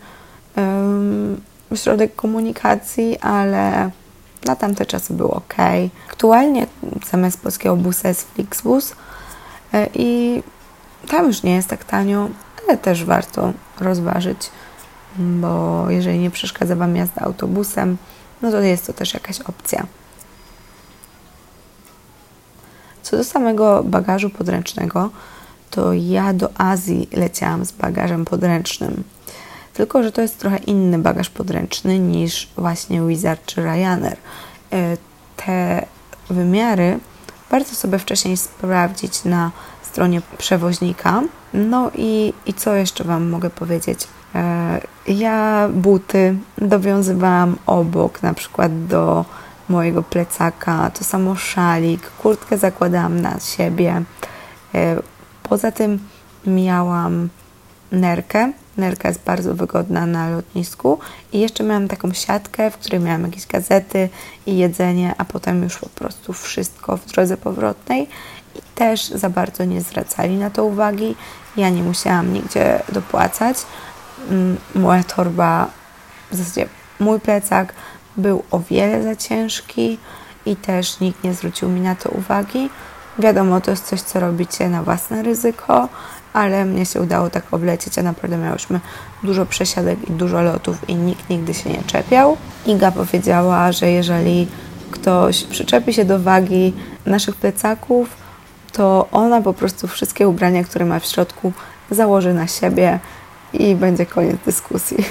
um, 0.56 1.40
środek 1.74 2.14
komunikacji, 2.14 3.18
ale 3.18 3.90
na 4.44 4.56
tamte 4.56 4.86
czasy 4.86 5.14
było 5.14 5.34
ok. 5.34 5.54
Aktualnie 6.08 6.66
zamiast 7.10 7.40
polskiego 7.40 7.76
busa 7.76 8.08
jest 8.08 8.28
Flixbus 8.34 8.94
e, 9.72 9.88
i 9.94 10.42
tam 11.08 11.26
już 11.26 11.42
nie 11.42 11.54
jest 11.54 11.68
tak 11.68 11.84
tanio, 11.84 12.28
ale 12.68 12.78
też 12.78 13.04
warto 13.04 13.52
rozważyć, 13.80 14.50
bo 15.16 15.84
jeżeli 15.90 16.18
nie 16.18 16.30
przeszkadza 16.30 16.76
Wam 16.76 16.96
jazda 16.96 17.20
autobusem, 17.20 17.96
no 18.42 18.50
to 18.50 18.60
jest 18.60 18.86
to 18.86 18.92
też 18.92 19.14
jakaś 19.14 19.40
opcja. 19.40 19.86
Co 23.02 23.16
do 23.16 23.24
samego 23.24 23.82
bagażu 23.84 24.30
podręcznego, 24.30 25.10
to 25.74 25.92
ja 25.92 26.32
do 26.32 26.60
Azji 26.60 27.08
leciałam 27.12 27.64
z 27.64 27.72
bagażem 27.72 28.24
podręcznym. 28.24 29.04
Tylko, 29.74 30.02
że 30.02 30.12
to 30.12 30.22
jest 30.22 30.38
trochę 30.38 30.56
inny 30.56 30.98
bagaż 30.98 31.30
podręczny 31.30 31.98
niż 31.98 32.48
właśnie 32.56 33.02
Wizard 33.02 33.46
czy 33.46 33.62
Ryanair. 33.62 34.16
E, 34.72 34.96
te 35.36 35.86
wymiary 36.30 36.98
warto 37.50 37.74
sobie 37.74 37.98
wcześniej 37.98 38.36
sprawdzić 38.36 39.24
na 39.24 39.50
stronie 39.82 40.22
przewoźnika. 40.38 41.22
No 41.54 41.90
i, 41.94 42.32
i 42.46 42.54
co 42.54 42.74
jeszcze 42.74 43.04
Wam 43.04 43.28
mogę 43.28 43.50
powiedzieć? 43.50 44.08
E, 44.34 44.80
ja 45.06 45.68
buty 45.74 46.36
dowiązywałam 46.58 47.56
obok, 47.66 48.22
na 48.22 48.34
przykład 48.34 48.86
do 48.86 49.24
mojego 49.68 50.02
plecaka, 50.02 50.90
to 50.90 51.04
samo 51.04 51.36
szalik, 51.36 52.10
kurtkę 52.10 52.58
zakładałam 52.58 53.20
na 53.20 53.40
siebie. 53.40 54.02
Poza 55.48 55.72
tym 55.72 55.98
miałam 56.46 57.28
nerkę, 57.92 58.52
Nerka 58.76 59.08
jest 59.08 59.24
bardzo 59.24 59.54
wygodna 59.54 60.06
na 60.06 60.30
lotnisku 60.30 60.98
i 61.32 61.40
jeszcze 61.40 61.64
miałam 61.64 61.88
taką 61.88 62.12
siatkę, 62.12 62.70
w 62.70 62.78
której 62.78 63.00
miałam 63.00 63.22
jakieś 63.22 63.46
gazety 63.46 64.08
i 64.46 64.56
jedzenie, 64.56 65.14
a 65.18 65.24
potem 65.24 65.62
już 65.62 65.78
po 65.78 65.88
prostu 65.88 66.32
wszystko 66.32 66.96
w 66.96 67.06
drodze 67.06 67.36
powrotnej 67.36 68.08
i 68.54 68.58
też 68.74 69.08
za 69.08 69.30
bardzo 69.30 69.64
nie 69.64 69.80
zwracali 69.80 70.36
na 70.36 70.50
to 70.50 70.64
uwagi. 70.64 71.16
Ja 71.56 71.70
nie 71.70 71.82
musiałam 71.82 72.32
nigdzie 72.32 72.82
dopłacać. 72.92 73.56
Mm, 74.30 74.56
moja 74.74 75.04
torba, 75.04 75.70
w 76.32 76.36
zasadzie 76.36 76.68
mój 77.00 77.20
plecak 77.20 77.74
był 78.16 78.44
o 78.50 78.60
wiele 78.60 79.02
za 79.02 79.16
ciężki 79.16 79.98
i 80.46 80.56
też 80.56 81.00
nikt 81.00 81.24
nie 81.24 81.34
zwrócił 81.34 81.68
mi 81.68 81.80
na 81.80 81.94
to 81.94 82.10
uwagi. 82.10 82.70
Wiadomo, 83.18 83.60
to 83.60 83.70
jest 83.70 83.86
coś, 83.86 84.00
co 84.00 84.20
robicie 84.20 84.68
na 84.68 84.82
własne 84.82 85.22
ryzyko, 85.22 85.88
ale 86.32 86.64
mnie 86.64 86.86
się 86.86 87.00
udało 87.00 87.30
tak 87.30 87.44
oblecieć, 87.50 87.98
a 87.98 88.02
naprawdę 88.02 88.36
miałyśmy 88.36 88.80
dużo 89.22 89.46
przesiadek 89.46 90.08
i 90.08 90.12
dużo 90.12 90.42
lotów 90.42 90.88
i 90.88 90.94
nikt 90.94 91.30
nigdy 91.30 91.54
się 91.54 91.70
nie 91.70 91.82
czepiał. 91.82 92.36
Iga 92.66 92.90
powiedziała, 92.90 93.72
że 93.72 93.90
jeżeli 93.90 94.48
ktoś 94.90 95.42
przyczepi 95.42 95.92
się 95.92 96.04
do 96.04 96.18
wagi 96.18 96.72
naszych 97.06 97.36
plecaków, 97.36 98.08
to 98.72 99.08
ona 99.12 99.40
po 99.40 99.52
prostu 99.52 99.88
wszystkie 99.88 100.28
ubrania, 100.28 100.64
które 100.64 100.84
ma 100.84 100.98
w 100.98 101.06
środku, 101.06 101.52
założy 101.90 102.34
na 102.34 102.46
siebie 102.46 103.00
i 103.52 103.74
będzie 103.74 104.06
koniec 104.06 104.36
dyskusji. 104.46 105.04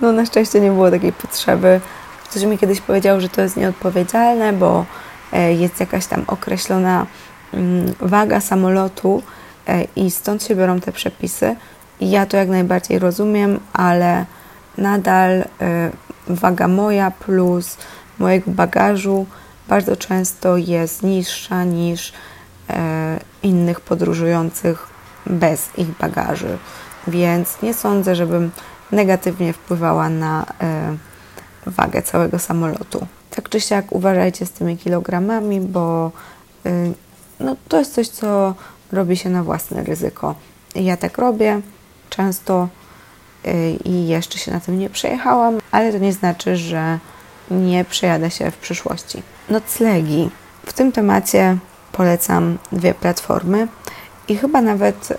No 0.00 0.12
na 0.12 0.26
szczęście 0.26 0.60
nie 0.60 0.70
było 0.70 0.90
takiej 0.90 1.12
potrzeby. 1.12 1.80
Ktoś 2.30 2.42
mi 2.42 2.58
kiedyś 2.58 2.80
powiedział, 2.80 3.20
że 3.20 3.28
to 3.28 3.40
jest 3.40 3.56
nieodpowiedzialne, 3.56 4.52
bo 4.52 4.84
jest 5.32 5.80
jakaś 5.80 6.06
tam 6.06 6.24
określona 6.26 7.06
mm, 7.52 7.94
waga 8.00 8.40
samolotu, 8.40 9.22
E, 9.68 9.84
i 9.96 10.10
stąd 10.10 10.42
się 10.42 10.56
biorą 10.56 10.80
te 10.80 10.92
przepisy. 10.92 11.56
Ja 12.00 12.26
to 12.26 12.36
jak 12.36 12.48
najbardziej 12.48 12.98
rozumiem, 12.98 13.60
ale 13.72 14.26
nadal 14.78 15.30
e, 15.30 15.44
waga 16.28 16.68
moja 16.68 17.10
plus 17.10 17.76
mojego 18.18 18.50
bagażu 18.50 19.26
bardzo 19.68 19.96
często 19.96 20.56
jest 20.56 21.02
niższa 21.02 21.64
niż 21.64 22.12
e, 22.70 23.20
innych 23.42 23.80
podróżujących 23.80 24.88
bez 25.26 25.78
ich 25.78 25.98
bagaży. 25.98 26.58
Więc 27.06 27.62
nie 27.62 27.74
sądzę, 27.74 28.14
żebym 28.14 28.50
negatywnie 28.92 29.52
wpływała 29.52 30.08
na 30.08 30.46
wagę 31.66 32.02
całego 32.02 32.38
samolotu. 32.38 33.06
Tak 33.38 33.48
czy 33.48 33.60
siak 33.60 33.92
uważajcie 33.92 34.46
z 34.46 34.50
tymi 34.50 34.76
kilogramami, 34.76 35.60
bo 35.60 36.10
no, 37.40 37.56
to 37.68 37.78
jest 37.78 37.94
coś, 37.94 38.08
co 38.08 38.54
robi 38.92 39.16
się 39.16 39.30
na 39.30 39.42
własne 39.42 39.84
ryzyko. 39.84 40.34
Ja 40.74 40.96
tak 40.96 41.18
robię 41.18 41.60
często 42.10 42.68
y, 43.46 43.78
i 43.84 44.08
jeszcze 44.08 44.38
się 44.38 44.52
na 44.52 44.60
tym 44.60 44.78
nie 44.78 44.90
przejechałam, 44.90 45.58
ale 45.70 45.92
to 45.92 45.98
nie 45.98 46.12
znaczy, 46.12 46.56
że 46.56 46.98
nie 47.50 47.84
przejadę 47.84 48.30
się 48.30 48.50
w 48.50 48.56
przyszłości. 48.56 49.22
Noclegi. 49.48 50.30
W 50.66 50.72
tym 50.72 50.92
temacie 50.92 51.56
polecam 51.92 52.58
dwie 52.72 52.94
platformy 52.94 53.68
i 54.28 54.36
chyba 54.36 54.62
nawet 54.62 55.10
yy, 55.10 55.16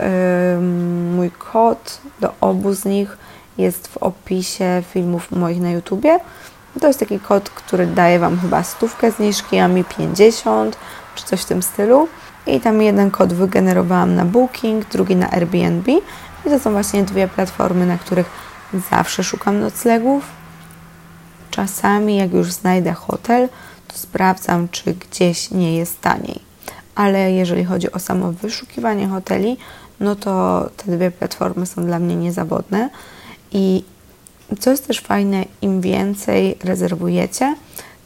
mój 1.15 1.31
kod 1.31 2.01
do 2.19 2.33
obu 2.41 2.73
z 2.73 2.85
nich 2.85 3.17
jest 3.57 3.87
w 3.87 3.97
opisie 3.97 4.83
filmów 4.93 5.31
moich 5.31 5.61
na 5.61 5.71
YouTubie. 5.71 6.19
To 6.81 6.87
jest 6.87 6.99
taki 6.99 7.19
kod, 7.19 7.49
który 7.49 7.87
daje 7.87 8.19
Wam 8.19 8.39
chyba 8.39 8.63
stówkę 8.63 9.11
zniżki, 9.11 9.59
a 9.59 9.67
mi 9.67 9.83
50 9.83 10.77
czy 11.15 11.25
coś 11.25 11.41
w 11.41 11.45
tym 11.45 11.63
stylu 11.63 12.07
i 12.47 12.59
tam 12.59 12.81
jeden 12.81 13.11
kod 13.11 13.33
wygenerowałam 13.33 14.15
na 14.15 14.25
Booking, 14.25 14.89
drugi 14.89 15.15
na 15.15 15.31
Airbnb. 15.31 15.91
I 16.45 16.49
to 16.49 16.59
są 16.59 16.71
właśnie 16.71 17.03
dwie 17.03 17.27
platformy, 17.27 17.85
na 17.85 17.97
których 17.97 18.29
zawsze 18.91 19.23
szukam 19.23 19.59
noclegów. 19.59 20.23
Czasami, 21.51 22.15
jak 22.17 22.33
już 22.33 22.51
znajdę 22.51 22.93
hotel, 22.93 23.49
to 23.87 23.97
sprawdzam, 23.97 24.69
czy 24.69 24.93
gdzieś 24.93 25.51
nie 25.51 25.77
jest 25.77 26.01
taniej. 26.01 26.39
Ale 26.95 27.31
jeżeli 27.31 27.65
chodzi 27.65 27.91
o 27.91 27.99
samo 27.99 28.31
wyszukiwanie 28.31 29.07
hoteli, 29.07 29.57
no 29.99 30.15
to 30.15 30.63
te 30.77 30.91
dwie 30.91 31.11
platformy 31.11 31.65
są 31.65 31.85
dla 31.85 31.99
mnie 31.99 32.15
niezawodne. 32.15 32.89
I 33.51 33.83
co 34.59 34.71
jest 34.71 34.87
też 34.87 34.99
fajne, 34.99 35.45
im 35.61 35.81
więcej 35.81 36.57
rezerwujecie, 36.63 37.55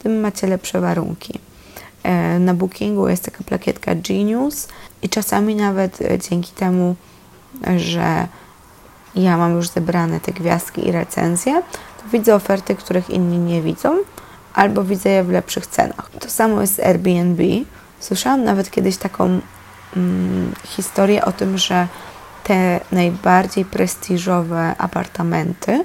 tym 0.02 0.20
macie 0.20 0.46
lepsze 0.46 0.80
warunki. 0.80 1.40
E, 2.02 2.38
na 2.38 2.54
Bookingu 2.54 3.08
jest 3.08 3.24
taka 3.24 3.44
plakietka 3.44 3.94
Genius 3.94 4.68
i 5.02 5.08
czasami 5.08 5.54
nawet 5.54 6.02
e, 6.02 6.18
dzięki 6.18 6.52
temu, 6.52 6.96
że 7.76 8.28
ja 9.14 9.36
mam 9.36 9.56
już 9.56 9.68
zebrane 9.68 10.20
te 10.20 10.32
gwiazdki 10.32 10.88
i 10.88 10.92
recenzje, 10.92 11.62
to 12.02 12.08
widzę 12.12 12.34
oferty, 12.34 12.74
których 12.74 13.10
inni 13.10 13.38
nie 13.38 13.62
widzą, 13.62 13.96
albo 14.54 14.84
widzę 14.84 15.10
je 15.10 15.24
w 15.24 15.30
lepszych 15.30 15.66
cenach. 15.66 16.10
To 16.20 16.30
samo 16.30 16.60
jest 16.60 16.74
z 16.74 16.80
Airbnb. 16.80 17.42
Słyszałam 18.00 18.44
nawet 18.44 18.70
kiedyś 18.70 18.96
taką 18.96 19.40
mm, 19.96 20.52
historię 20.64 21.24
o 21.24 21.32
tym, 21.32 21.58
że 21.58 21.88
te 22.44 22.80
najbardziej 22.92 23.64
prestiżowe 23.64 24.74
apartamenty 24.78 25.84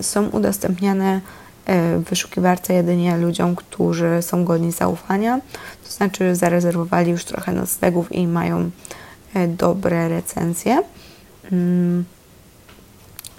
są 0.00 0.28
udostępniane 0.28 1.20
e, 1.66 1.98
w 1.98 2.04
wyszukiwarce 2.04 2.74
jedynie 2.74 3.16
ludziom, 3.16 3.56
którzy 3.56 4.18
są 4.22 4.44
godni 4.44 4.72
zaufania, 4.72 5.40
to 5.84 5.92
znaczy 5.92 6.36
zarezerwowali 6.36 7.10
już 7.10 7.24
trochę 7.24 7.52
noclegów 7.52 8.12
i 8.12 8.26
mają 8.26 8.70
e, 9.34 9.48
dobre 9.48 10.08
recenzje. 10.08 10.82
Mm, 11.52 12.04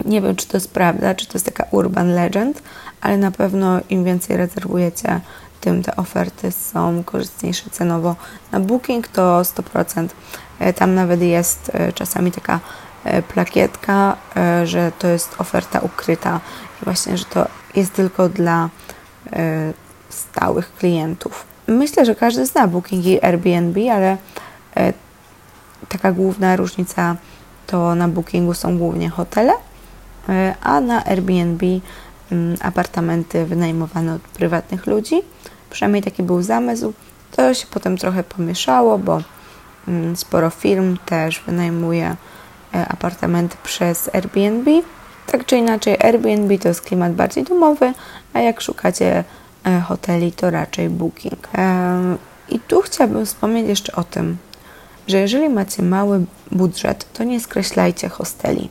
nie 0.05 0.21
wiem, 0.21 0.35
czy 0.35 0.47
to 0.47 0.57
jest 0.57 0.71
prawda, 0.71 1.15
czy 1.15 1.25
to 1.25 1.33
jest 1.33 1.45
taka 1.45 1.65
urban 1.71 2.13
legend, 2.15 2.61
ale 3.01 3.17
na 3.17 3.31
pewno 3.31 3.79
im 3.89 4.03
więcej 4.03 4.37
rezerwujecie, 4.37 5.21
tym 5.61 5.83
te 5.83 5.95
oferty 5.95 6.51
są 6.51 7.03
korzystniejsze 7.03 7.69
cenowo. 7.69 8.15
Na 8.51 8.59
Booking 8.59 9.07
to 9.07 9.41
100%. 9.41 10.07
E, 10.59 10.73
tam 10.73 10.93
nawet 10.93 11.21
jest 11.21 11.71
czasami 11.95 12.31
taka 12.31 12.59
plakietka, 13.27 14.17
że 14.63 14.91
to 14.99 15.07
jest 15.07 15.35
oferta 15.37 15.79
ukryta 15.79 16.39
właśnie, 16.83 17.17
że 17.17 17.25
to 17.25 17.47
jest 17.75 17.93
tylko 17.93 18.29
dla 18.29 18.69
stałych 20.09 20.75
klientów. 20.75 21.45
Myślę, 21.67 22.05
że 22.05 22.15
każdy 22.15 22.45
zna 22.45 22.67
Booking 22.67 23.05
i 23.05 23.25
Airbnb, 23.25 23.91
ale 23.91 24.17
taka 25.89 26.11
główna 26.11 26.55
różnica 26.55 27.15
to 27.67 27.95
na 27.95 28.07
Bookingu 28.07 28.53
są 28.53 28.77
głównie 28.77 29.09
hotele, 29.09 29.53
a 30.61 30.81
na 30.81 31.05
Airbnb 31.05 31.65
mm, 32.31 32.57
apartamenty 32.61 33.45
wynajmowane 33.45 34.13
od 34.13 34.21
prywatnych 34.21 34.87
ludzi. 34.87 35.21
Przynajmniej 35.69 36.03
taki 36.03 36.23
był 36.23 36.41
zamysł. 36.41 36.93
To 37.31 37.53
się 37.53 37.67
potem 37.71 37.97
trochę 37.97 38.23
pomieszało, 38.23 38.97
bo 38.97 39.21
mm, 39.87 40.15
sporo 40.15 40.49
firm 40.49 40.97
też 41.05 41.43
wynajmuje 41.47 42.05
e, 42.05 42.15
apartamenty 42.73 43.57
przez 43.63 44.09
Airbnb. 44.15 44.71
Tak 45.27 45.45
czy 45.45 45.57
inaczej, 45.57 45.97
Airbnb 45.99 46.57
to 46.57 46.67
jest 46.67 46.81
klimat 46.81 47.13
bardziej 47.13 47.43
domowy, 47.43 47.93
a 48.33 48.39
jak 48.39 48.61
szukacie 48.61 49.23
e, 49.65 49.81
hoteli, 49.81 50.31
to 50.31 50.49
raczej 50.49 50.89
Booking. 50.89 51.47
I 52.49 52.59
tu 52.59 52.81
chciałabym 52.81 53.25
wspomnieć 53.25 53.67
jeszcze 53.67 53.95
o 53.95 54.03
tym, 54.03 54.37
że 55.07 55.17
jeżeli 55.17 55.49
macie 55.49 55.83
mały 55.83 56.25
budżet, 56.51 57.13
to 57.13 57.23
nie 57.23 57.39
skreślajcie 57.39 58.09
hosteli. 58.09 58.69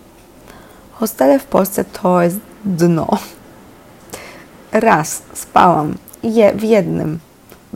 Hostele 0.93 1.39
w 1.39 1.45
Polsce 1.45 1.85
to 1.85 2.23
jest 2.23 2.39
dno. 2.65 3.09
Raz 4.73 5.23
spałam 5.35 5.95
je, 6.23 6.53
w 6.55 6.63
jednym, 6.63 7.19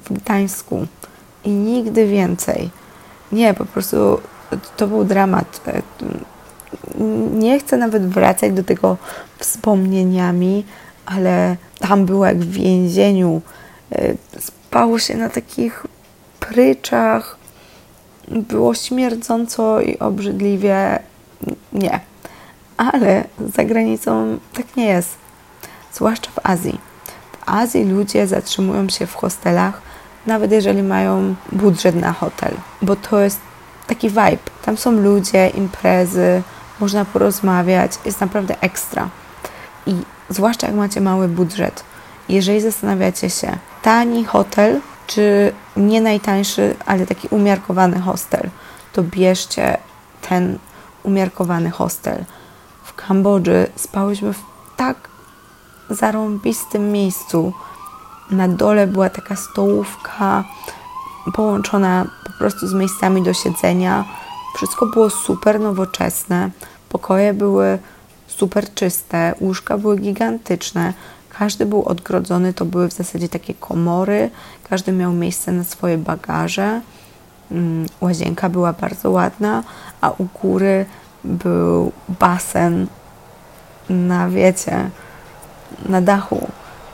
w 0.02 0.12
Gdańsku 0.12 0.86
i 1.44 1.50
nigdy 1.50 2.06
więcej. 2.06 2.70
Nie, 3.32 3.54
po 3.54 3.64
prostu 3.64 4.20
to 4.76 4.86
był 4.86 5.04
dramat. 5.04 5.60
Nie 7.34 7.58
chcę 7.58 7.76
nawet 7.76 8.06
wracać 8.06 8.52
do 8.52 8.64
tego 8.64 8.96
wspomnieniami, 9.38 10.64
ale 11.06 11.56
tam 11.78 12.06
było 12.06 12.26
jak 12.26 12.38
w 12.38 12.50
więzieniu. 12.50 13.42
Spało 14.38 14.98
się 14.98 15.16
na 15.16 15.28
takich 15.28 15.86
pryczach, 16.40 17.36
było 18.28 18.74
śmierdząco 18.74 19.80
i 19.80 19.98
obrzydliwie. 19.98 20.98
Nie. 21.72 22.00
Ale 22.76 23.24
za 23.56 23.64
granicą 23.64 24.38
tak 24.54 24.76
nie 24.76 24.86
jest. 24.86 25.16
Zwłaszcza 25.92 26.30
w 26.30 26.46
Azji. 26.46 26.80
W 27.32 27.48
Azji 27.48 27.84
ludzie 27.84 28.26
zatrzymują 28.26 28.88
się 28.88 29.06
w 29.06 29.14
hostelach, 29.14 29.82
nawet 30.26 30.52
jeżeli 30.52 30.82
mają 30.82 31.34
budżet 31.52 31.96
na 31.96 32.12
hotel, 32.12 32.54
bo 32.82 32.96
to 32.96 33.20
jest 33.20 33.40
taki 33.86 34.08
vibe. 34.08 34.38
Tam 34.64 34.76
są 34.76 34.92
ludzie, 34.92 35.48
imprezy, 35.48 36.42
można 36.80 37.04
porozmawiać, 37.04 37.92
jest 38.04 38.20
naprawdę 38.20 38.60
ekstra. 38.60 39.08
I 39.86 39.96
zwłaszcza 40.28 40.66
jak 40.66 40.76
macie 40.76 41.00
mały 41.00 41.28
budżet, 41.28 41.84
jeżeli 42.28 42.60
zastanawiacie 42.60 43.30
się, 43.30 43.58
tani 43.82 44.24
hotel 44.24 44.80
czy 45.06 45.52
nie 45.76 46.00
najtańszy, 46.00 46.76
ale 46.86 47.06
taki 47.06 47.28
umiarkowany 47.28 48.00
hostel, 48.00 48.50
to 48.92 49.02
bierzcie 49.02 49.78
ten 50.28 50.58
umiarkowany 51.02 51.70
hostel. 51.70 52.24
W 52.84 52.94
Kambodży 52.94 53.66
spałyśmy 53.76 54.32
w 54.32 54.42
tak 54.76 55.08
zarąbistym 55.90 56.92
miejscu. 56.92 57.52
Na 58.30 58.48
dole 58.48 58.86
była 58.86 59.10
taka 59.10 59.36
stołówka 59.36 60.44
połączona 61.34 62.06
po 62.34 62.38
prostu 62.38 62.68
z 62.68 62.74
miejscami 62.74 63.22
do 63.22 63.34
siedzenia. 63.34 64.04
Wszystko 64.56 64.86
było 64.86 65.10
super 65.10 65.60
nowoczesne. 65.60 66.50
Pokoje 66.88 67.34
były 67.34 67.78
super 68.26 68.74
czyste, 68.74 69.34
łóżka 69.40 69.78
były 69.78 69.96
gigantyczne. 69.96 70.92
Każdy 71.38 71.66
był 71.66 71.84
odgrodzony, 71.84 72.52
to 72.54 72.64
były 72.64 72.88
w 72.88 72.92
zasadzie 72.92 73.28
takie 73.28 73.54
komory, 73.54 74.30
każdy 74.70 74.92
miał 74.92 75.12
miejsce 75.12 75.52
na 75.52 75.64
swoje 75.64 75.98
bagaże. 75.98 76.80
Mm, 77.50 77.86
łazienka 78.00 78.48
była 78.48 78.72
bardzo 78.72 79.10
ładna, 79.10 79.62
a 80.00 80.10
u 80.10 80.26
góry 80.42 80.86
był 81.24 81.92
basen 82.20 82.86
na 83.90 84.28
wiecie, 84.28 84.90
na 85.86 86.00
dachu. 86.00 86.48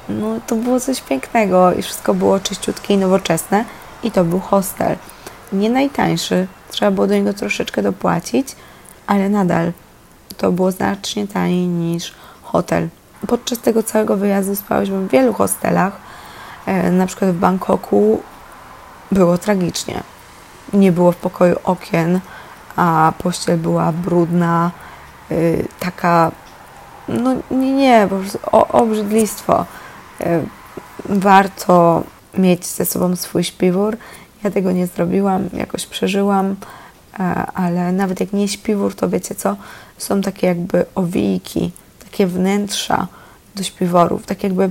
No 0.08 0.40
to 0.46 0.56
było 0.56 0.80
coś 0.80 1.00
pięknego 1.00 1.72
i 1.72 1.82
wszystko 1.82 2.14
było 2.14 2.40
czyściutkie 2.40 2.94
i 2.94 2.98
nowoczesne 2.98 3.64
i 4.02 4.10
to 4.10 4.24
był 4.24 4.40
hostel. 4.40 4.96
Nie 5.52 5.70
najtańszy, 5.70 6.46
trzeba 6.70 6.90
było 6.90 7.06
do 7.06 7.14
niego 7.14 7.34
troszeczkę 7.34 7.82
dopłacić, 7.82 8.56
ale 9.06 9.28
nadal 9.28 9.72
to 10.36 10.52
było 10.52 10.70
znacznie 10.70 11.26
taniej 11.26 11.66
niż 11.66 12.14
hotel. 12.42 12.88
Podczas 13.26 13.58
tego 13.58 13.82
całego 13.82 14.16
wyjazdu 14.16 14.56
spałyśmy 14.56 14.98
w 14.98 15.10
wielu 15.10 15.32
hostelach. 15.32 15.92
E, 16.66 16.90
na 16.90 17.06
przykład 17.06 17.30
w 17.30 17.38
Bangkoku 17.38 18.22
było 19.12 19.38
tragicznie. 19.38 20.02
Nie 20.72 20.92
było 20.92 21.12
w 21.12 21.16
pokoju 21.16 21.56
okien, 21.64 22.20
a 22.76 23.12
pościel 23.18 23.58
była 23.58 23.92
brudna, 23.92 24.70
y, 25.30 25.68
taka 25.80 26.30
no 27.08 27.34
nie, 27.50 27.72
nie, 27.72 28.06
po 28.10 28.16
prostu 28.16 28.38
obrzydlistwo. 28.52 29.66
E, 30.20 30.42
warto 31.08 32.02
mieć 32.38 32.66
ze 32.66 32.84
sobą 32.84 33.16
swój 33.16 33.44
śpiwór. 33.44 33.96
Ja 34.44 34.50
tego 34.50 34.72
nie 34.72 34.86
zrobiłam, 34.86 35.48
jakoś 35.52 35.86
przeżyłam, 35.86 36.56
e, 37.20 37.22
ale 37.54 37.92
nawet 37.92 38.20
jak 38.20 38.32
nie 38.32 38.48
śpiwór, 38.48 38.94
to 38.94 39.08
wiecie 39.08 39.34
co? 39.34 39.56
Są 39.98 40.20
takie 40.20 40.46
jakby 40.46 40.86
owijki, 40.94 41.70
takie 42.04 42.26
wnętrza 42.26 43.06
do 43.54 43.62
śpiworów, 43.62 44.26
tak 44.26 44.42
jakby 44.42 44.70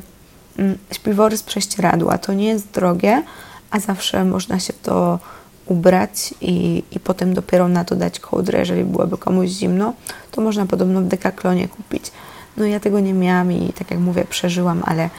mm, 0.57 0.77
śpiwory 0.91 1.37
z 1.37 1.43
prześcieradła. 1.43 2.17
To 2.17 2.33
nie 2.33 2.47
jest 2.47 2.71
drogie, 2.71 3.23
a 3.71 3.79
zawsze 3.79 4.25
można 4.25 4.59
się 4.59 4.73
to 4.73 5.19
ubrać 5.65 6.33
i, 6.41 6.83
i 6.91 6.99
potem 6.99 7.33
dopiero 7.33 7.67
na 7.67 7.85
to 7.85 7.95
dać 7.95 8.19
kołdrę, 8.19 8.59
jeżeli 8.59 8.83
byłoby 8.83 9.17
komuś 9.17 9.49
zimno, 9.49 9.93
to 10.31 10.41
można 10.41 10.65
podobno 10.65 11.01
w 11.01 11.05
Dekaklonie 11.05 11.67
kupić. 11.67 12.11
No 12.57 12.65
ja 12.65 12.79
tego 12.79 12.99
nie 12.99 13.13
miałam 13.13 13.51
i 13.51 13.73
tak 13.73 13.91
jak 13.91 13.99
mówię, 13.99 14.25
przeżyłam, 14.29 14.83
ale 14.85 15.09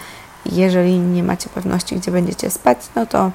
jeżeli 0.52 0.98
nie 0.98 1.22
macie 1.22 1.48
pewności, 1.48 1.96
gdzie 1.96 2.10
będziecie 2.10 2.50
spać, 2.50 2.78
no 2.96 3.06
to 3.06 3.30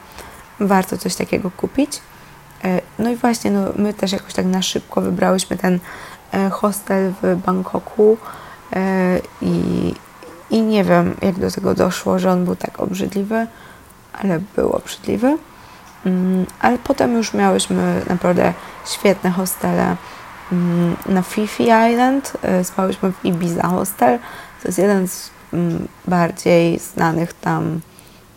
warto 0.59 0.97
coś 0.97 1.15
takiego 1.15 1.51
kupić. 1.51 2.01
E, 2.63 2.81
no 2.99 3.09
i 3.09 3.15
właśnie, 3.15 3.51
no, 3.51 3.61
my 3.75 3.93
też 3.93 4.11
jakoś 4.11 4.33
tak 4.33 4.45
na 4.45 4.61
szybko 4.61 5.01
wybrałyśmy 5.01 5.57
ten 5.57 5.79
e, 6.31 6.49
hostel 6.49 7.13
w 7.21 7.35
Bangkoku 7.45 8.17
e, 8.73 9.19
i, 9.41 9.93
i 10.49 10.61
nie 10.61 10.83
wiem, 10.83 11.15
jak 11.21 11.39
do 11.39 11.51
tego 11.51 11.73
doszło, 11.73 12.19
że 12.19 12.31
on 12.31 12.45
był 12.45 12.55
tak 12.55 12.79
obrzydliwy, 12.79 13.47
ale 14.13 14.39
był 14.55 14.71
obrzydliwy. 14.71 15.37
Mm, 16.05 16.45
ale 16.59 16.77
potem 16.77 17.13
już 17.13 17.33
miałyśmy 17.33 18.01
naprawdę 18.09 18.53
świetne 18.85 19.29
hostele 19.29 19.95
mm, 20.51 20.95
na 21.05 21.21
Fifi 21.21 21.63
Island. 21.63 22.33
Spałyśmy 22.63 23.11
w 23.11 23.25
Ibiza 23.25 23.67
Hostel. 23.67 24.19
To 24.61 24.67
jest 24.67 24.77
jeden 24.77 25.07
z 25.07 25.29
mm, 25.53 25.87
bardziej 26.07 26.79
znanych 26.79 27.33
tam 27.33 27.81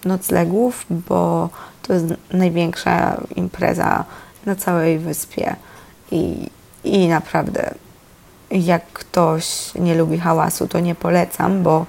noclegów, 0.04 0.86
bo 0.90 1.50
to 1.88 1.94
jest 1.94 2.06
największa 2.32 3.20
impreza 3.36 4.04
na 4.46 4.56
całej 4.56 4.98
wyspie. 4.98 5.56
I, 6.10 6.50
i 6.84 7.08
naprawdę, 7.08 7.74
jak 8.50 8.86
ktoś 8.86 9.74
nie 9.74 9.94
lubi 9.94 10.18
hałasu, 10.18 10.68
to 10.68 10.80
nie 10.80 10.94
polecam, 10.94 11.62
bo 11.62 11.86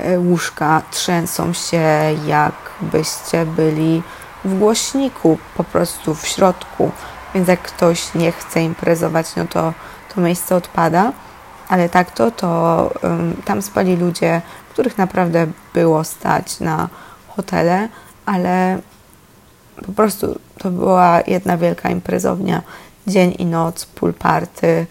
y, 0.00 0.18
łóżka 0.18 0.82
trzęsą 0.90 1.52
się, 1.52 1.82
jakbyście 2.26 3.46
byli 3.46 4.02
w 4.44 4.58
głośniku, 4.58 5.38
po 5.56 5.64
prostu 5.64 6.14
w 6.14 6.26
środku. 6.26 6.90
Więc 7.34 7.48
jak 7.48 7.62
ktoś 7.62 8.14
nie 8.14 8.32
chce 8.32 8.62
imprezować, 8.62 9.36
no 9.36 9.46
to 9.46 9.72
to 10.14 10.20
miejsce 10.20 10.56
odpada. 10.56 11.12
Ale 11.68 11.88
tak 11.88 12.10
to, 12.10 12.30
to 12.30 12.90
um, 13.02 13.36
tam 13.44 13.62
spali 13.62 13.96
ludzie, 13.96 14.42
których 14.70 14.98
naprawdę 14.98 15.46
było 15.74 16.04
stać 16.04 16.60
na 16.60 16.88
hotele, 17.28 17.88
ale 18.26 18.78
po 19.86 19.92
prostu 19.92 20.38
to 20.58 20.70
była 20.70 21.20
jedna 21.26 21.56
wielka 21.56 21.90
imprezownia, 21.90 22.62
dzień 23.06 23.34
i 23.38 23.46
noc, 23.46 23.86
pool 23.86 24.14
party 24.14 24.86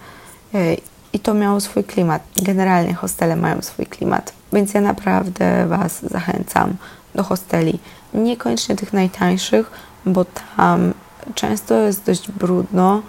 y, 0.55 0.77
i 1.13 1.19
to 1.19 1.33
miało 1.33 1.61
swój 1.61 1.83
klimat. 1.83 2.23
Generalnie 2.35 2.93
hostele 2.93 3.35
mają 3.35 3.61
swój 3.61 3.85
klimat, 3.85 4.33
więc 4.53 4.73
ja 4.73 4.81
naprawdę 4.81 5.67
Was 5.67 6.01
zachęcam 6.01 6.75
do 7.15 7.23
hosteli. 7.23 7.79
Niekoniecznie 8.13 8.75
tych 8.75 8.93
najtańszych, 8.93 9.71
bo 10.05 10.25
tam 10.57 10.93
często 11.35 11.75
jest 11.75 12.05
dość 12.05 12.31
brudno 12.31 13.01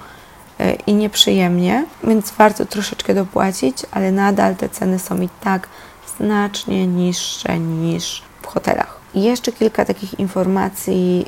y, 0.61 0.73
i 0.87 0.95
nieprzyjemnie, 0.95 1.87
więc 2.05 2.31
warto 2.31 2.67
troszeczkę 2.67 3.15
dopłacić, 3.15 3.77
ale 3.91 4.13
nadal 4.13 4.57
te 4.57 4.69
ceny 4.69 4.99
są 4.99 5.21
i 5.21 5.29
tak 5.41 5.69
znacznie 6.19 6.87
niższe 6.87 7.59
niż 7.59 8.23
w 8.43 8.47
hotelach. 8.47 9.02
I 9.15 9.23
jeszcze 9.23 9.53
kilka 9.53 9.85
takich 9.85 10.21
informacji 10.21 11.27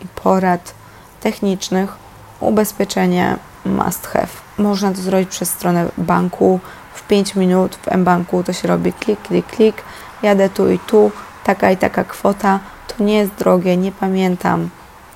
i 0.00 0.06
porad 0.22 0.74
technicznych. 1.20 1.96
Ubezpieczenie 2.40 3.36
must 3.64 4.06
have. 4.06 4.28
Można 4.58 4.92
to 4.92 5.00
zrobić 5.00 5.28
przez 5.28 5.50
stronę 5.50 5.88
banku 5.98 6.60
w 6.94 7.02
5 7.06 7.34
minut. 7.34 7.76
W 7.76 7.96
mBanku 7.96 8.42
to 8.42 8.52
się 8.52 8.68
robi 8.68 8.92
klik, 8.92 9.22
klik, 9.22 9.46
klik. 9.46 9.82
Jadę 10.22 10.48
tu 10.48 10.70
i 10.70 10.78
tu, 10.78 11.10
taka 11.44 11.70
i 11.70 11.76
taka 11.76 12.04
kwota. 12.04 12.60
To 12.88 13.04
nie 13.04 13.16
jest 13.16 13.34
drogie, 13.34 13.76
nie 13.76 13.92
pamiętam 13.92 14.70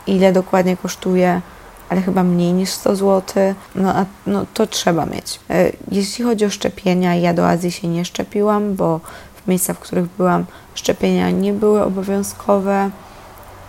ile 0.07 0.33
dokładnie 0.33 0.77
kosztuje, 0.77 1.41
ale 1.89 2.03
chyba 2.03 2.23
mniej 2.23 2.53
niż 2.53 2.71
100 2.71 2.97
zł. 2.97 3.55
No, 3.75 3.95
a, 3.95 4.05
no 4.27 4.47
to 4.55 4.67
trzeba 4.67 5.07
mieć. 5.07 5.41
E, 5.51 5.73
jeśli 5.91 6.25
chodzi 6.25 6.45
o 6.45 6.51
szczepienia, 6.51 7.15
ja 7.15 7.35
do 7.35 7.49
Azji 7.49 7.73
się 7.73 7.89
nie 7.89 8.05
szczepiłam, 8.05 8.75
bo 8.75 9.01
w 9.45 9.49
miejscach, 9.49 9.77
w 9.77 9.81
których 9.81 10.07
byłam, 10.07 10.45
szczepienia 10.75 11.31
nie 11.31 11.53
były 11.53 11.83
obowiązkowe. 11.83 12.91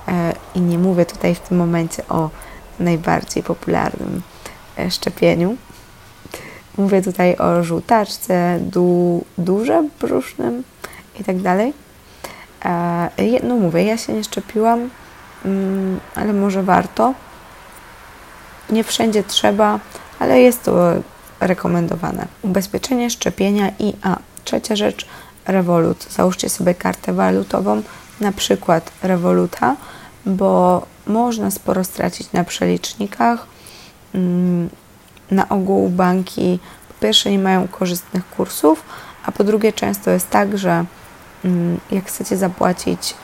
E, 0.08 0.34
I 0.56 0.62
nie 0.62 0.78
mówię 0.78 1.06
tutaj 1.06 1.36
w 1.36 1.40
tym 1.40 1.58
momencie 1.58 2.04
o 2.10 2.30
najbardziej 2.80 3.44
popularnym 3.44 4.22
e, 4.78 4.92
szczepieniu. 4.92 5.58
Mówię 6.78 7.02
tutaj 7.02 7.38
o 7.38 7.64
żółtaczce, 7.64 8.60
du, 8.62 9.24
duże 9.38 9.90
brzusznym 10.02 10.64
i 11.20 11.24
tak 11.24 11.42
dalej. 11.42 11.74
E, 12.66 13.10
no 13.44 13.56
mówię, 13.56 13.84
ja 13.84 13.98
się 13.98 14.14
nie 14.14 14.24
szczepiłam, 14.24 14.90
mm, 15.46 16.00
ale 16.16 16.34
może 16.34 16.64
warto. 16.64 17.14
Nie 18.70 18.84
wszędzie 18.84 19.24
trzeba, 19.24 19.80
ale 20.20 20.42
jest 20.42 20.64
to 20.64 20.94
rekomendowane. 21.40 22.28
Ubezpieczenie, 22.42 23.10
szczepienia 23.10 23.72
i 23.80 23.94
a 24.02 24.18
trzecia 24.44 24.76
rzecz, 24.76 25.08
Revolut. 25.48 26.08
Załóżcie 26.10 26.50
sobie 26.50 26.76
kartę 26.76 27.14
walutową, 27.14 27.82
na 28.20 28.32
przykład 28.32 28.92
Revoluta, 29.04 29.76
bo 30.26 30.82
można 31.08 31.52
sporo 31.52 31.84
stracić 31.84 32.32
na 32.34 32.44
przelicznikach. 32.44 33.46
Mm, 34.16 34.70
na 35.32 35.50
ogół 35.50 35.90
banki 35.90 36.60
po 36.88 36.94
pierwsze 37.02 37.32
nie 37.32 37.40
mają 37.40 37.68
korzystnych 37.68 38.30
kursów, 38.30 38.84
a 39.26 39.32
po 39.32 39.44
drugie 39.44 39.74
często 39.74 40.12
jest 40.12 40.30
tak, 40.30 40.58
że 40.58 40.86
mm, 41.46 41.80
jak 41.92 42.06
chcecie 42.06 42.38
zapłacić, 42.38 43.16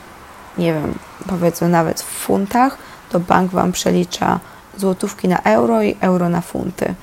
nie 0.57 0.73
wiem, 0.73 0.99
powiedzmy 1.27 1.69
nawet 1.69 2.01
w 2.01 2.05
funtach, 2.05 2.77
to 3.09 3.19
bank 3.19 3.51
Wam 3.51 3.71
przelicza 3.71 4.39
złotówki 4.77 5.27
na 5.27 5.39
euro 5.41 5.83
i 5.83 5.97
euro 6.01 6.29
na 6.29 6.41
funty. 6.41 6.93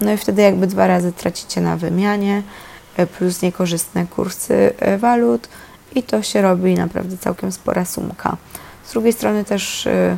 No 0.00 0.12
i 0.12 0.16
wtedy 0.16 0.42
jakby 0.42 0.66
dwa 0.66 0.86
razy 0.86 1.12
tracicie 1.12 1.60
na 1.60 1.76
wymianie, 1.76 2.42
plus 3.06 3.42
niekorzystne 3.42 4.06
kursy 4.06 4.72
e, 4.78 4.98
walut 4.98 5.48
i 5.94 6.02
to 6.02 6.22
się 6.22 6.42
robi 6.42 6.74
naprawdę 6.74 7.18
całkiem 7.18 7.52
spora 7.52 7.84
sumka. 7.84 8.36
Z 8.84 8.92
drugiej 8.92 9.12
strony 9.12 9.44
też 9.44 9.86
y, 9.86 10.16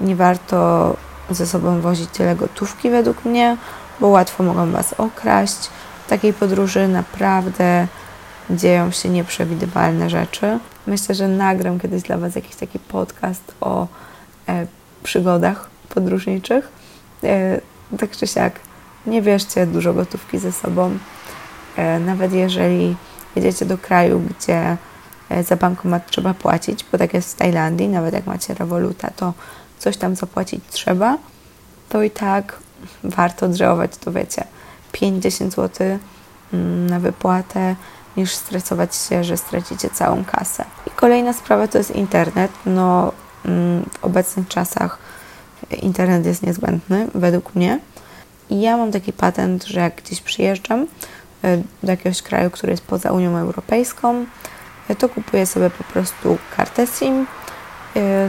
nie 0.00 0.16
warto 0.16 0.96
ze 1.30 1.46
sobą 1.46 1.80
wozić 1.80 2.10
tyle 2.10 2.36
gotówki 2.36 2.90
według 2.90 3.24
mnie, 3.24 3.56
bo 4.00 4.08
łatwo 4.08 4.42
mogą 4.42 4.70
Was 4.70 4.92
okraść. 4.92 5.70
W 6.06 6.08
takiej 6.08 6.32
podróży 6.32 6.88
naprawdę 6.88 7.86
dzieją 8.50 8.90
się 8.90 9.08
nieprzewidywalne 9.08 10.10
rzeczy. 10.10 10.58
Myślę, 10.86 11.14
że 11.14 11.28
nagram 11.28 11.80
kiedyś 11.80 12.02
dla 12.02 12.18
Was 12.18 12.34
jakiś 12.34 12.56
taki 12.56 12.78
podcast 12.78 13.54
o 13.60 13.86
e, 14.48 14.66
przygodach 15.02 15.70
podróżniczych. 15.88 16.68
E, 17.24 17.60
tak 17.98 18.10
czy 18.10 18.26
siak, 18.26 18.52
nie 19.06 19.22
bierzcie 19.22 19.66
dużo 19.66 19.94
gotówki 19.94 20.38
ze 20.38 20.52
sobą. 20.52 20.98
E, 21.80 22.00
nawet 22.00 22.32
jeżeli 22.32 22.96
jedziecie 23.36 23.66
do 23.66 23.78
kraju, 23.78 24.20
gdzie 24.20 24.76
E, 25.30 25.44
za 25.44 25.56
bankomat 25.56 26.10
trzeba 26.10 26.34
płacić, 26.34 26.84
bo 26.92 26.98
tak 26.98 27.14
jest 27.14 27.32
w 27.32 27.36
Tajlandii, 27.36 27.88
nawet 27.88 28.14
jak 28.14 28.26
macie 28.26 28.54
rewoluta, 28.54 29.10
to 29.16 29.32
coś 29.78 29.96
tam 29.96 30.16
zapłacić 30.16 30.64
trzeba, 30.70 31.18
to 31.88 32.02
i 32.02 32.10
tak 32.10 32.58
warto 33.04 33.46
odżałować, 33.46 33.96
to 33.96 34.12
wiecie, 34.12 34.44
5-10 34.92 35.50
zł 35.50 35.98
mm, 36.52 36.90
na 36.90 37.00
wypłatę, 37.00 37.76
niż 38.16 38.34
stresować 38.34 38.96
się, 38.96 39.24
że 39.24 39.36
stracicie 39.36 39.90
całą 39.90 40.24
kasę. 40.24 40.64
I 40.86 40.90
kolejna 40.90 41.32
sprawa 41.32 41.68
to 41.68 41.78
jest 41.78 41.90
internet. 41.90 42.50
No, 42.66 43.12
mm, 43.44 43.84
w 44.00 44.04
obecnych 44.04 44.48
czasach 44.48 44.98
internet 45.82 46.26
jest 46.26 46.42
niezbędny, 46.42 47.08
według 47.14 47.54
mnie. 47.54 47.80
I 48.50 48.60
ja 48.60 48.76
mam 48.76 48.92
taki 48.92 49.12
patent, 49.12 49.64
że 49.64 49.80
jak 49.80 50.02
gdzieś 50.02 50.20
przyjeżdżam 50.20 50.86
do 51.82 51.92
jakiegoś 51.92 52.22
kraju, 52.22 52.50
który 52.50 52.72
jest 52.72 52.84
poza 52.84 53.12
Unią 53.12 53.36
Europejską, 53.36 54.24
to 54.98 55.08
kupuję 55.08 55.46
sobie 55.46 55.70
po 55.70 55.84
prostu 55.84 56.38
kartę 56.56 56.86
SIM 56.86 57.22
y, 57.22 57.26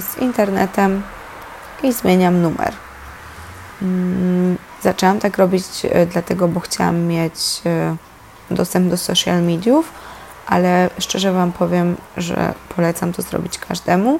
z 0.02 0.18
internetem 0.18 1.04
i 1.84 1.94
zmieniam 1.94 2.42
numer. 2.42 2.74
Mm, 3.82 4.58
zaczęłam 4.82 5.20
tak 5.20 5.38
robić 5.38 5.64
dlatego, 6.12 6.48
bo 6.48 6.60
chciałam 6.60 7.02
mieć 7.02 7.62
dostęp 8.52 8.90
do 8.90 8.98
social 8.98 9.44
mediów, 9.44 9.92
ale 10.48 10.90
szczerze 11.00 11.32
Wam 11.32 11.52
powiem, 11.52 11.98
że 12.18 12.54
polecam 12.76 13.14
to 13.14 13.22
zrobić 13.22 13.58
każdemu, 13.58 14.20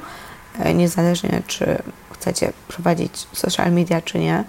niezależnie 0.74 1.42
czy 1.48 1.84
chcecie 2.22 2.54
prowadzić 2.68 3.28
social 3.34 3.72
media, 3.72 4.02
czy 4.02 4.20
nie. 4.20 4.44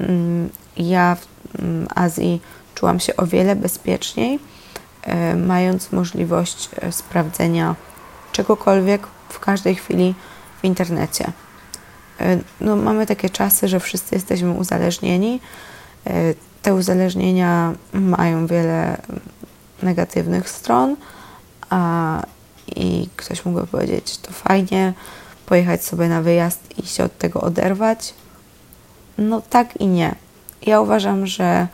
Mm, 0.00 0.50
ja 0.76 1.16
w 1.16 1.58
mm, 1.58 1.88
Azji 1.94 2.40
czułam 2.74 3.00
się 3.00 3.16
o 3.16 3.26
wiele 3.26 3.56
bezpieczniej 3.56 4.38
E, 5.02 5.36
mając 5.36 5.92
możliwość 5.92 6.68
e, 6.80 6.92
sprawdzenia 6.92 7.74
czegokolwiek 8.32 9.06
w 9.28 9.40
każdej 9.40 9.74
chwili 9.74 10.14
w 10.60 10.64
internecie. 10.64 11.32
E, 12.20 12.38
no, 12.60 12.76
mamy 12.76 13.06
takie 13.06 13.30
czasy, 13.30 13.68
że 13.68 13.80
wszyscy 13.80 14.14
jesteśmy 14.14 14.50
uzależnieni. 14.50 15.40
Te 16.62 16.74
uzależnienia 16.74 17.72
mają 17.92 18.46
wiele 18.46 18.96
negatywnych 19.82 20.50
stron, 20.50 20.96
a 21.70 22.22
i 22.76 23.08
ktoś 23.16 23.44
mógłby 23.44 23.66
powiedzieć, 23.66 24.18
to 24.18 24.32
fajnie 24.32 24.92
pojechać 25.46 25.84
sobie 25.84 26.08
na 26.08 26.22
wyjazd 26.22 26.78
i 26.78 26.86
się 26.86 27.04
od 27.04 27.18
tego 27.18 27.40
oderwać. 27.40 28.14
No 29.18 29.42
tak 29.50 29.76
i 29.76 29.86
nie. 29.86 30.14
Ja 30.62 30.80
uważam, 30.80 31.26
że 31.26 31.68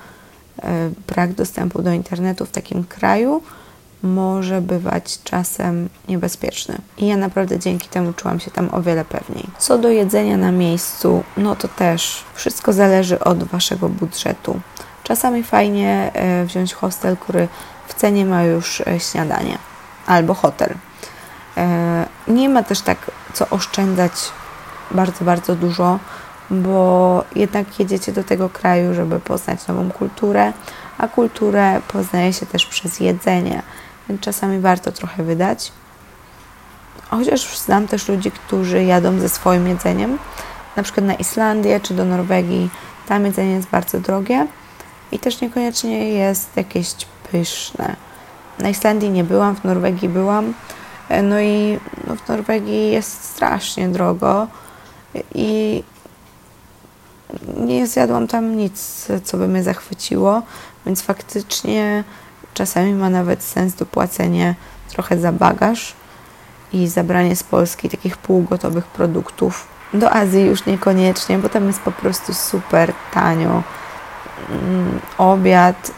brak 1.06 1.32
dostępu 1.32 1.82
do 1.82 1.92
internetu 1.92 2.46
w 2.46 2.50
takim 2.50 2.84
kraju 2.84 3.42
może 4.02 4.60
bywać 4.60 5.18
czasem 5.24 5.88
niebezpieczny. 6.08 6.78
I 6.98 7.06
ja 7.06 7.16
naprawdę 7.16 7.58
dzięki 7.58 7.88
temu 7.88 8.12
czułam 8.12 8.40
się 8.40 8.50
tam 8.50 8.68
o 8.72 8.82
wiele 8.82 9.04
pewniej. 9.04 9.44
Co 9.58 9.78
do 9.78 9.88
jedzenia 9.88 10.36
na 10.36 10.52
miejscu, 10.52 11.24
no 11.36 11.56
to 11.56 11.68
też 11.68 12.24
wszystko 12.34 12.72
zależy 12.72 13.18
od 13.18 13.44
waszego 13.44 13.88
budżetu. 13.88 14.60
Czasami 15.04 15.42
fajnie 15.42 16.10
e, 16.14 16.44
wziąć 16.44 16.74
hostel, 16.74 17.16
który 17.16 17.48
w 17.88 17.94
cenie 17.94 18.26
ma 18.26 18.42
już 18.42 18.80
e, 18.80 19.00
śniadanie, 19.00 19.58
albo 20.06 20.34
hotel. 20.34 20.74
Nie 22.28 22.48
ma 22.48 22.62
też 22.62 22.80
tak 22.80 23.10
co 23.32 23.48
oszczędzać 23.50 24.12
bardzo, 24.90 25.24
bardzo 25.24 25.56
dużo 25.56 25.98
bo 26.50 27.24
jednak 27.34 27.80
jedziecie 27.80 28.12
do 28.12 28.24
tego 28.24 28.48
kraju, 28.48 28.94
żeby 28.94 29.20
poznać 29.20 29.66
nową 29.66 29.90
kulturę, 29.90 30.52
a 30.98 31.08
kulturę 31.08 31.80
poznaje 31.88 32.32
się 32.32 32.46
też 32.46 32.66
przez 32.66 33.00
jedzenie, 33.00 33.62
więc 34.08 34.20
czasami 34.20 34.60
warto 34.60 34.92
trochę 34.92 35.22
wydać. 35.22 35.72
Chociaż 37.10 37.58
znam 37.58 37.88
też 37.88 38.08
ludzi, 38.08 38.30
którzy 38.30 38.84
jadą 38.84 39.18
ze 39.18 39.28
swoim 39.28 39.68
jedzeniem, 39.68 40.18
na 40.76 40.82
przykład 40.82 41.06
na 41.06 41.14
Islandię 41.14 41.80
czy 41.80 41.94
do 41.94 42.04
Norwegii, 42.04 42.70
tam 43.08 43.24
jedzenie 43.24 43.52
jest 43.52 43.68
bardzo 43.68 44.00
drogie 44.00 44.46
i 45.12 45.18
też 45.18 45.40
niekoniecznie 45.40 46.08
jest 46.08 46.56
jakieś 46.56 46.94
pyszne. 47.32 47.96
Na 48.58 48.68
Islandii 48.68 49.10
nie 49.10 49.24
byłam, 49.24 49.56
w 49.56 49.64
Norwegii 49.64 50.08
byłam, 50.08 50.54
no 51.22 51.40
i 51.40 51.78
no 52.06 52.16
w 52.16 52.28
Norwegii 52.28 52.90
jest 52.90 53.24
strasznie 53.24 53.88
drogo 53.88 54.46
i 55.34 55.82
nie 57.56 57.86
zjadłam 57.86 58.26
tam 58.26 58.56
nic, 58.56 59.08
co 59.24 59.36
by 59.36 59.48
mnie 59.48 59.62
zachwyciło, 59.62 60.42
więc 60.86 61.02
faktycznie 61.02 62.04
czasami 62.54 62.92
ma 62.92 63.10
nawet 63.10 63.42
sens 63.42 63.74
dopłacenie 63.74 64.54
trochę 64.88 65.18
za 65.18 65.32
bagaż 65.32 65.94
i 66.72 66.88
zabranie 66.88 67.36
z 67.36 67.42
Polski 67.42 67.88
takich 67.88 68.16
półgotowych 68.16 68.86
produktów, 68.86 69.68
Do 69.94 70.12
Azji 70.12 70.46
już 70.46 70.66
niekoniecznie, 70.66 71.38
bo 71.38 71.48
tam 71.48 71.66
jest 71.66 71.80
po 71.80 71.92
prostu 71.92 72.34
super 72.34 72.92
tanio. 73.12 73.62
Mm, 74.50 75.00
obiad 75.18 75.90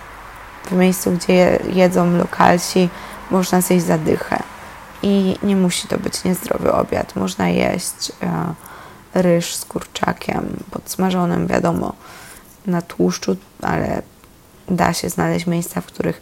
w 0.65 0.73
miejscu, 0.73 1.11
gdzie 1.13 1.59
jedzą 1.73 2.17
lokalsi, 2.17 2.89
można 3.31 3.61
zjeść 3.61 3.87
zadychę. 3.87 4.43
I 5.03 5.37
nie 5.43 5.57
musi 5.57 5.89
to 5.89 5.99
być 5.99 6.25
niezdrowy 6.25 6.73
obiad. 6.73 7.17
Można 7.17 7.49
jeść 7.49 8.13
e, 8.23 8.55
ryż 9.15 9.55
z 9.55 9.65
kurczakiem 9.65 10.57
podsmażonym, 10.71 11.47
wiadomo, 11.47 11.93
na 12.67 12.83
tłuszczu, 12.83 13.37
ale 13.63 14.03
da 14.69 14.93
się 14.93 15.09
znaleźć 15.09 15.47
miejsca, 15.47 15.81
w 15.81 15.87
których 15.87 16.21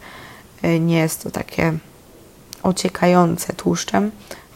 e, 0.61 0.79
nie 0.79 0.97
jest 0.97 1.23
to 1.23 1.31
takie 1.31 1.73
ociekające 2.63 3.53
tłuszczem, 3.53 4.11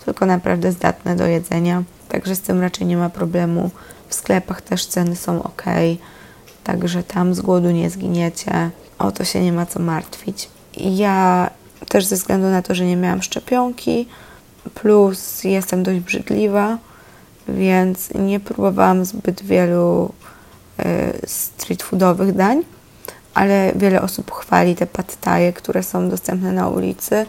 tylko 0.06 0.26
naprawdę 0.26 0.72
zdatne 0.72 1.15
do 1.15 1.28
jedzenia. 1.28 1.84
Także 2.10 2.36
z 2.36 2.41
tym 2.41 2.62
raczej 2.62 2.88
nie 2.88 2.98
ma 2.98 3.10
problemu. 3.10 3.69
W 4.08 4.15
sklepach 4.15 4.62
też 4.62 4.86
ceny 4.86 5.15
są 5.15 5.43
ok, 5.43 5.63
także 6.63 7.04
tam 7.04 7.36
z 7.36 7.41
głodu 7.41 7.72
nie 7.72 7.89
zginiecie. 7.89 8.69
O 9.00 9.12
to 9.12 9.24
się 9.24 9.41
nie 9.41 9.54
ma 9.54 9.65
co 9.65 9.80
martwić. 9.80 10.50
Ja 10.78 11.50
też 11.89 12.06
ze 12.06 12.15
względu 12.15 12.48
na 12.48 12.62
to, 12.62 12.76
że 12.76 12.86
nie 12.86 12.96
miałam 12.96 13.22
szczepionki, 13.22 14.08
plus 14.74 15.43
jestem 15.43 15.84
dość 15.84 16.00
brzydliwa, 16.00 16.78
więc 17.47 18.13
nie 18.13 18.39
próbowałam 18.39 19.06
zbyt 19.06 19.43
wielu 19.43 20.13
y, 20.79 21.19
street 21.27 21.84
foodowych 21.84 22.36
dań, 22.36 22.62
ale 23.34 23.71
wiele 23.75 24.01
osób 24.01 24.32
chwali 24.32 24.75
te 24.75 24.88
pattaje, 24.88 25.53
które 25.53 25.84
są 25.84 26.10
dostępne 26.10 26.51
na 26.51 26.67
ulicy. 26.67 27.25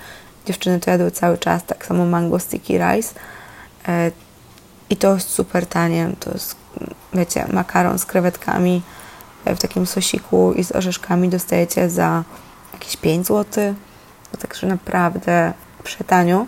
Dziewczyny 0.46 0.80
to 0.80 0.90
jadły 0.90 1.10
cały 1.10 1.38
czas, 1.38 1.64
tak 1.64 1.86
samo 1.86 2.04
mango 2.06 2.38
sticky 2.38 2.78
rice. 2.78 3.14
Y, 3.88 4.12
I 4.90 4.96
to 4.96 5.14
jest 5.14 5.28
super 5.28 5.66
tanie. 5.66 6.10
To 6.20 6.30
jest, 6.30 6.56
wiecie, 7.14 7.46
makaron 7.52 7.98
z 7.98 8.06
krewetkami 8.06 8.82
w 9.46 9.58
takim 9.58 9.86
sosiku 9.86 10.52
i 10.52 10.64
z 10.64 10.72
orzeszkami 10.72 11.28
dostajecie 11.28 11.90
za 11.90 12.24
jakieś 12.72 12.96
5 12.96 13.26
zł. 13.26 13.74
Także 14.40 14.66
naprawdę 14.66 15.52
przetanio. 15.84 16.46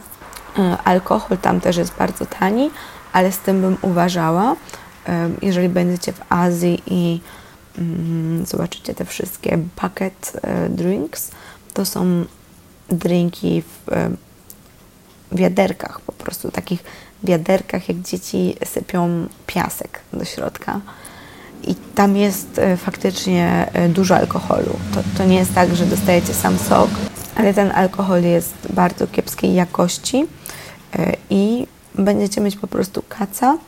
E, 0.59 0.79
alkohol 0.85 1.39
tam 1.39 1.61
też 1.61 1.77
jest 1.77 1.95
bardzo 1.99 2.27
tani, 2.27 2.71
ale 3.17 3.33
z 3.33 3.39
tym 3.39 3.61
bym 3.61 3.77
uważała. 3.83 4.57
E, 5.09 5.31
jeżeli 5.43 5.69
będziecie 5.69 6.13
w 6.13 6.21
Azji 6.29 6.83
i 6.87 7.21
mm, 7.79 8.47
zobaczycie 8.47 8.95
te 8.95 9.05
wszystkie 9.05 9.59
bucket 9.83 10.33
e, 10.43 10.69
drinks, 10.69 11.31
to 11.75 11.85
są 11.85 12.25
drinki 12.89 13.63
w 13.63 13.91
wiaderkach, 15.33 16.01
po 16.01 16.13
prostu 16.13 16.51
takich 16.51 16.85
wiaderkach, 17.25 17.89
jak 17.89 18.01
dzieci 18.01 18.57
sypią 18.65 19.27
piasek 19.47 20.01
do 20.13 20.25
środka. 20.25 20.81
I 21.63 21.75
tam 21.75 22.17
jest 22.17 22.61
faktycznie 22.77 23.71
dużo 23.89 24.17
alkoholu. 24.17 24.77
To, 24.95 25.01
to 25.19 25.25
nie 25.25 25.37
jest 25.37 25.55
tak, 25.55 25.77
że 25.77 25.87
dostajecie 25.87 26.35
sam 26.35 26.59
sok, 26.59 26.91
ale 27.35 27.55
ten 27.55 27.73
alkohol 27.73 28.23
jest 28.23 28.55
bardzo 28.71 29.07
kiepskiej 29.07 29.55
jakości 29.55 30.27
e, 30.99 31.13
i 31.31 31.67
będziecie 31.99 32.41
mieć 32.41 32.57
po 32.57 32.67
prostu 32.67 33.03
kaca 33.09 33.59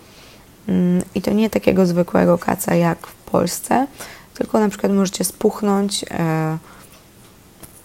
mm, 0.68 1.02
i 1.14 1.22
to 1.22 1.30
nie 1.30 1.50
takiego 1.50 1.86
zwykłego 1.86 2.38
kaca 2.38 2.74
jak 2.74 3.06
w 3.06 3.14
Polsce, 3.14 3.86
tylko 4.34 4.60
na 4.60 4.68
przykład 4.68 4.92
możecie 4.92 5.24
spuchnąć. 5.24 6.04
E, 6.10 6.58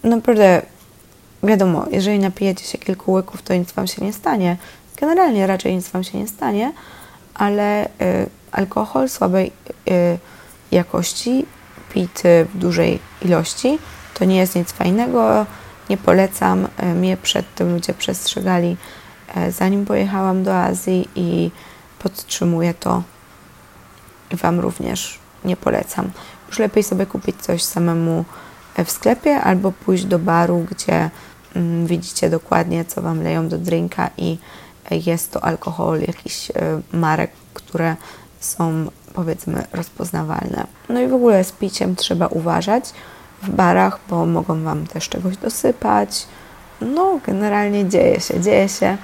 naprawdę, 0.04 0.62
wiadomo, 1.42 1.86
jeżeli 1.90 2.18
napijecie 2.18 2.64
się 2.64 2.78
kilku 2.78 3.12
łyków, 3.12 3.42
to 3.42 3.54
nic 3.54 3.72
Wam 3.72 3.86
się 3.86 4.04
nie 4.04 4.12
stanie. 4.12 4.56
Generalnie 5.00 5.46
raczej 5.46 5.76
nic 5.76 5.88
Wam 5.88 6.04
się 6.04 6.18
nie 6.18 6.28
stanie, 6.28 6.72
ale 7.34 7.84
e, 7.84 7.88
alkohol 8.52 9.08
słabej 9.08 9.52
jakości, 10.72 11.46
pity 11.92 12.46
w 12.54 12.58
dużej 12.58 12.98
ilości, 13.22 13.78
to 14.14 14.24
nie 14.24 14.36
jest 14.36 14.56
nic 14.56 14.72
fajnego 14.72 15.46
nie 15.90 15.96
polecam. 15.96 16.68
E, 16.76 16.94
mnie 16.94 17.16
przed 17.16 17.54
tym 17.54 17.74
ludzie 17.74 17.94
przestrzegali, 17.94 18.70
e, 18.72 18.76
zanim 19.50 19.84
pojechałam 19.84 20.44
do 20.44 20.58
Azji 20.58 21.08
i 21.14 21.50
podtrzymuję 21.98 22.74
to 22.74 23.02
Wam 24.32 24.60
również 24.60 25.18
nie 25.44 25.56
polecam. 25.56 26.10
Już 26.48 26.58
lepiej 26.58 26.82
sobie 26.82 27.06
kupić 27.06 27.36
coś 27.42 27.62
samemu 27.62 28.24
e, 28.76 28.84
w 28.84 28.90
sklepie 28.90 29.40
albo 29.40 29.72
pójść 29.72 30.04
do 30.04 30.18
baru, 30.18 30.66
gdzie 30.70 31.10
mm, 31.56 31.86
widzicie 31.86 32.30
dokładnie, 32.30 32.84
co 32.84 33.02
Wam 33.02 33.22
leją 33.22 33.48
do 33.48 33.58
drinka 33.58 34.10
i 34.16 34.38
jest 34.90 35.32
to 35.32 35.44
alkohol 35.44 36.00
jakiś 36.00 36.52
marek, 36.92 37.30
które 37.54 37.96
są 38.40 38.86
powiedzmy 39.14 39.64
rozpoznawalne. 39.72 40.66
No 40.88 41.00
i 41.00 41.08
w 41.08 41.14
ogóle 41.14 41.44
z 41.44 41.52
piciem 41.52 41.96
trzeba 41.96 42.26
uważać 42.26 42.84
w 43.42 43.50
barach, 43.50 43.98
bo 44.10 44.26
mogą 44.26 44.62
Wam 44.62 44.86
też 44.86 45.08
czegoś 45.08 45.36
dosypać. 45.36 46.26
No, 46.80 47.20
generalnie 47.26 47.88
dzieje 47.88 48.20
się, 48.20 48.40
dzieje 48.40 48.68
się, 48.68 48.96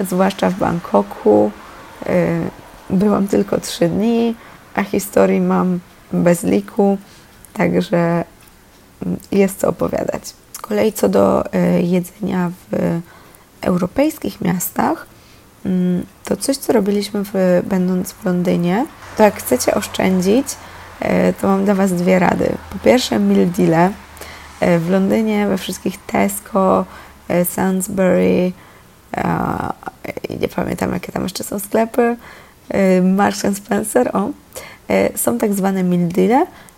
zwłaszcza 0.00 0.50
w 0.50 0.58
Bangkoku. 0.58 1.50
Y, 2.06 2.40
byłam 2.90 3.28
tylko 3.28 3.60
trzy 3.60 3.88
dni, 3.88 4.34
a 4.74 4.82
historii 4.82 5.40
mam 5.40 5.80
bez 6.12 6.42
liku, 6.42 6.98
także 7.52 8.24
jest 9.32 9.60
co 9.60 9.68
opowiadać. 9.68 10.22
Z 10.52 10.58
kolei 10.58 10.92
co 10.92 11.08
do 11.08 11.44
y, 11.46 11.82
jedzenia 11.82 12.50
w 12.70 13.00
europejskich 13.60 14.40
miastach, 14.40 15.06
mm, 15.64 16.06
to 16.24 16.36
coś, 16.36 16.56
co 16.56 16.72
robiliśmy 16.72 17.24
w, 17.24 17.62
będąc 17.64 18.12
w 18.12 18.24
Londynie, 18.24 18.86
to 19.16 19.22
jak 19.22 19.34
chcecie 19.34 19.74
oszczędzić, 19.74 20.46
E, 21.00 21.32
to 21.32 21.46
mam 21.46 21.64
dla 21.64 21.74
Was 21.74 21.92
dwie 21.92 22.18
rady. 22.18 22.56
Po 22.70 22.78
pierwsze, 22.78 23.18
meal 23.18 23.46
deal 23.46 23.90
w 24.60 24.90
Londynie, 24.90 25.46
we 25.46 25.58
wszystkich 25.58 25.98
Tesco, 26.06 26.84
Sainsbury, 27.44 28.52
nie 30.40 30.48
pamiętam 30.48 30.92
jakie 30.92 31.12
tam 31.12 31.22
jeszcze 31.22 31.44
są 31.44 31.58
sklepy, 31.58 32.16
Marks 33.02 33.56
Spencer, 33.56 34.16
o, 34.16 34.30
są 35.16 35.38
tak 35.38 35.54
zwane 35.54 35.84
meal 35.84 36.08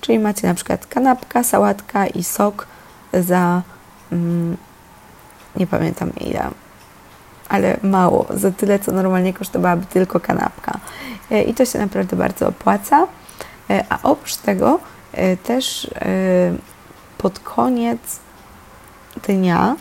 czyli 0.00 0.18
macie 0.18 0.48
na 0.48 0.54
przykład 0.54 0.86
kanapka, 0.86 1.44
sałatka 1.44 2.06
i 2.06 2.24
sok 2.24 2.66
za 3.12 3.62
mm, 4.12 4.56
nie 5.56 5.66
pamiętam 5.66 6.12
ile, 6.20 6.50
ale 7.48 7.76
mało, 7.82 8.26
za 8.30 8.50
tyle, 8.50 8.78
co 8.78 8.92
normalnie 8.92 9.32
kosztowałaby 9.32 9.86
tylko 9.86 10.20
kanapka. 10.20 10.78
I 11.46 11.54
to 11.54 11.64
się 11.64 11.78
naprawdę 11.78 12.16
bardzo 12.16 12.48
opłaca. 12.48 13.06
A 13.88 13.98
oprócz 14.02 14.36
tego 14.36 14.80
też 15.42 15.90
pod 17.18 17.38
koniec 17.38 18.00
dnia, 19.26 19.76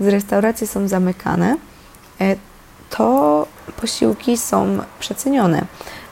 gdy 0.00 0.10
restauracje 0.10 0.66
są 0.66 0.88
zamykane, 0.88 1.56
to 2.90 3.46
posiłki 3.80 4.36
są 4.36 4.78
przecenione. 5.00 5.64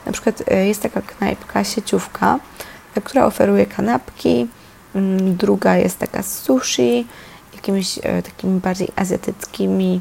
Na 0.06 0.12
przykład 0.12 0.42
jest 0.50 0.82
taka 0.82 1.02
knajpka, 1.02 1.64
sieciówka, 1.64 2.38
która 3.04 3.26
oferuje 3.26 3.66
kanapki, 3.66 4.48
mm, 4.94 5.36
druga 5.36 5.76
jest 5.76 5.98
taka 5.98 6.22
sushi, 6.22 7.06
jakimiś 7.54 7.98
takimi 8.24 8.60
bardziej 8.60 8.88
azjatyckimi 8.96 10.00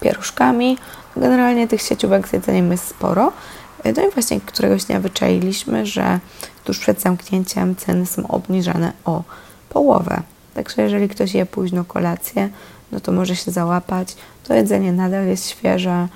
pieruszkami. 0.00 0.78
Generalnie 1.16 1.68
tych 1.68 1.82
sieciówek 1.82 2.28
z 2.28 2.32
jedzeniem 2.32 2.72
jest 2.72 2.88
sporo 2.88 3.32
no 3.84 4.02
i 4.02 4.10
właśnie 4.10 4.40
któregoś 4.40 4.84
dnia 4.84 5.00
wyczailiśmy, 5.00 5.86
że 5.86 6.20
tuż 6.64 6.78
przed 6.78 7.00
zamknięciem 7.00 7.76
ceny 7.76 8.06
są 8.06 8.28
obniżane 8.28 8.92
o 9.04 9.22
połowę. 9.68 10.22
Także 10.54 10.82
jeżeli 10.82 11.08
ktoś 11.08 11.34
je 11.34 11.46
późno 11.46 11.84
kolację, 11.84 12.48
no 12.92 13.00
to 13.00 13.12
może 13.12 13.36
się 13.36 13.50
załapać. 13.50 14.16
To 14.44 14.54
jedzenie 14.54 14.92
nadal 14.92 15.26
jest 15.26 15.48
świeże, 15.48 16.08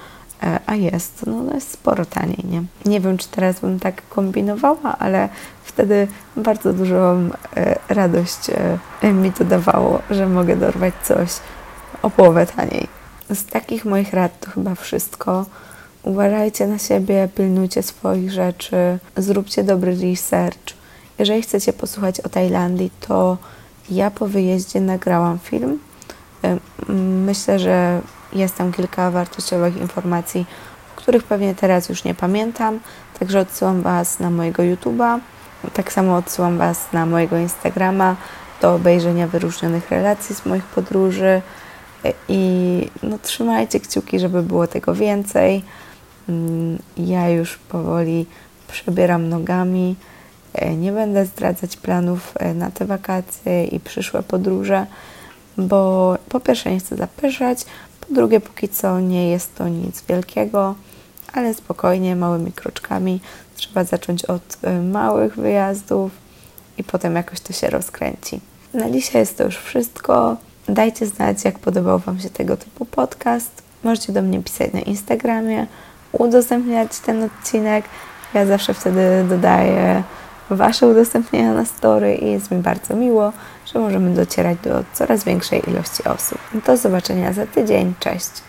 e, 0.43 0.61
a 0.67 0.75
jest, 0.75 1.27
no, 1.27 1.43
no 1.43 1.55
jest 1.55 1.71
sporo 1.71 2.05
taniej, 2.05 2.45
nie? 2.45 2.63
Nie 2.87 3.01
wiem, 3.01 3.19
czy 3.19 3.29
teraz 3.29 3.61
bym 3.61 3.81
tak 3.81 4.09
kombinowała, 4.09 4.99
ale 4.99 5.29
wtedy 5.65 6.09
bardzo 6.37 6.73
dużą 6.73 7.31
e, 7.57 7.79
radość 7.89 8.51
e, 9.03 9.13
mi 9.13 9.33
to 9.33 9.45
dawało, 9.45 10.03
że 10.11 10.29
mogę 10.29 10.57
dorwać 10.57 10.95
coś 11.03 11.31
o 12.03 12.11
połowę 12.11 12.47
taniej. 12.47 12.89
Z 13.31 13.45
takich 13.45 13.85
moich 13.85 14.13
rad 14.13 14.41
to 14.41 14.51
chyba 14.51 14.75
wszystko. 14.75 15.47
Uważajcie 16.03 16.67
na 16.67 16.79
siebie, 16.79 17.29
pilnujcie 17.35 17.83
swoich 17.83 18.33
rzeczy, 18.33 18.99
zróbcie 19.17 19.65
dobry 19.65 19.97
research. 20.03 20.75
Jeżeli 21.19 21.43
chcecie 21.43 21.73
posłuchać 21.73 22.21
o 22.21 22.29
Tajlandii, 22.29 22.91
to 23.01 23.39
ja 23.91 24.11
po 24.11 24.27
wyjeździe 24.27 24.81
nagrałam 24.81 25.39
film. 25.39 25.79
Myślę, 27.27 27.59
że 27.59 28.01
jest 28.33 28.57
tam 28.57 28.73
kilka 28.73 29.11
wartościowych 29.11 29.77
informacji, 29.77 30.47
których 30.97 31.25
pewnie 31.25 31.55
teraz 31.55 31.89
już 31.89 32.05
nie 32.05 32.15
pamiętam. 32.15 32.81
Także 33.19 33.41
odsyłam 33.41 33.83
Was 33.83 34.21
na 34.21 34.31
mojego 34.31 34.63
YouTube'a. 34.63 35.19
Tak 35.73 35.93
samo 35.93 36.17
odsyłam 36.17 36.59
Was 36.59 36.93
na 36.93 37.07
mojego 37.07 37.39
Instagrama 37.39 38.17
do 38.63 38.75
obejrzenia 38.75 39.27
wyróżnionych 39.27 39.91
relacji 39.91 40.35
z 40.35 40.47
moich 40.47 40.65
podróży. 40.65 41.43
I 42.29 42.91
no, 43.03 43.19
trzymajcie 43.19 43.81
kciuki, 43.81 44.21
żeby 44.21 44.43
było 44.43 44.67
tego 44.67 44.95
więcej. 44.95 45.65
Mm, 46.29 46.79
ja 46.97 47.29
już 47.29 47.57
powoli 47.57 48.27
przebieram 48.69 49.29
nogami. 49.29 49.97
E, 50.55 50.77
nie 50.77 50.93
będę 50.93 51.25
zdradzać 51.25 51.77
planów 51.77 52.33
e, 52.39 52.55
na 52.55 52.71
te 52.71 52.85
wakacje 52.85 53.65
i 53.65 53.81
przyszłe 53.81 54.23
podróże, 54.23 54.87
bo 55.59 56.17
po 56.29 56.41
pierwsze 56.41 56.71
nie 56.71 56.81
chcę 56.81 56.97
zapyszać, 56.97 57.65
po 58.09 58.15
drugie 58.15 58.41
póki 58.41 58.69
co 58.69 59.01
nie 59.01 59.31
jest 59.31 59.55
to 59.55 59.69
nic 59.69 60.03
wielkiego, 60.09 60.75
ale 61.33 61.55
spokojnie, 61.55 62.17
małymi 62.17 62.53
kroczkami. 62.53 63.21
Trzeba 63.55 63.85
zacząć 63.85 64.25
od 64.25 64.59
e, 64.63 64.81
małych 64.81 65.37
wyjazdów 65.37 66.13
i 66.79 66.85
potem 66.85 67.15
jakoś 67.15 67.41
to 67.41 67.53
się 67.53 67.71
rozkręci. 67.71 68.41
Na 68.75 68.91
dzisiaj 68.91 69.23
jest 69.23 69.39
to 69.39 69.45
już 69.45 69.57
wszystko. 69.57 70.37
Dajcie 70.69 71.07
znać, 71.07 71.45
jak 71.45 71.59
podobał 71.59 71.99
Wam 71.99 72.21
się 72.21 72.31
tego 72.31 72.57
typu 72.57 72.85
podcast. 72.85 73.63
Możecie 73.85 74.13
do 74.13 74.23
mnie 74.23 74.43
pisać 74.43 74.73
na 74.73 74.81
Instagramie, 74.81 75.67
udostępniać 76.13 76.99
ten 76.99 77.23
odcinek. 77.23 77.85
Ja 78.35 78.47
zawsze 78.47 78.75
wtedy 78.75 79.25
dodaję 79.29 80.03
Wasze 80.51 80.87
udostępnienia 80.87 81.55
na 81.55 81.65
story 81.65 82.15
i 82.15 82.31
jest 82.31 82.51
mi 82.51 82.59
bardzo 82.59 82.97
miło, 82.97 83.33
że 83.73 83.79
możemy 83.79 84.15
docierać 84.15 84.59
do 84.63 84.85
coraz 84.93 85.25
większej 85.25 85.71
ilości 85.71 86.05
osób. 86.05 86.39
Do 86.67 86.77
zobaczenia 86.77 87.33
za 87.33 87.47
tydzień. 87.47 87.95
Cześć! 88.01 88.43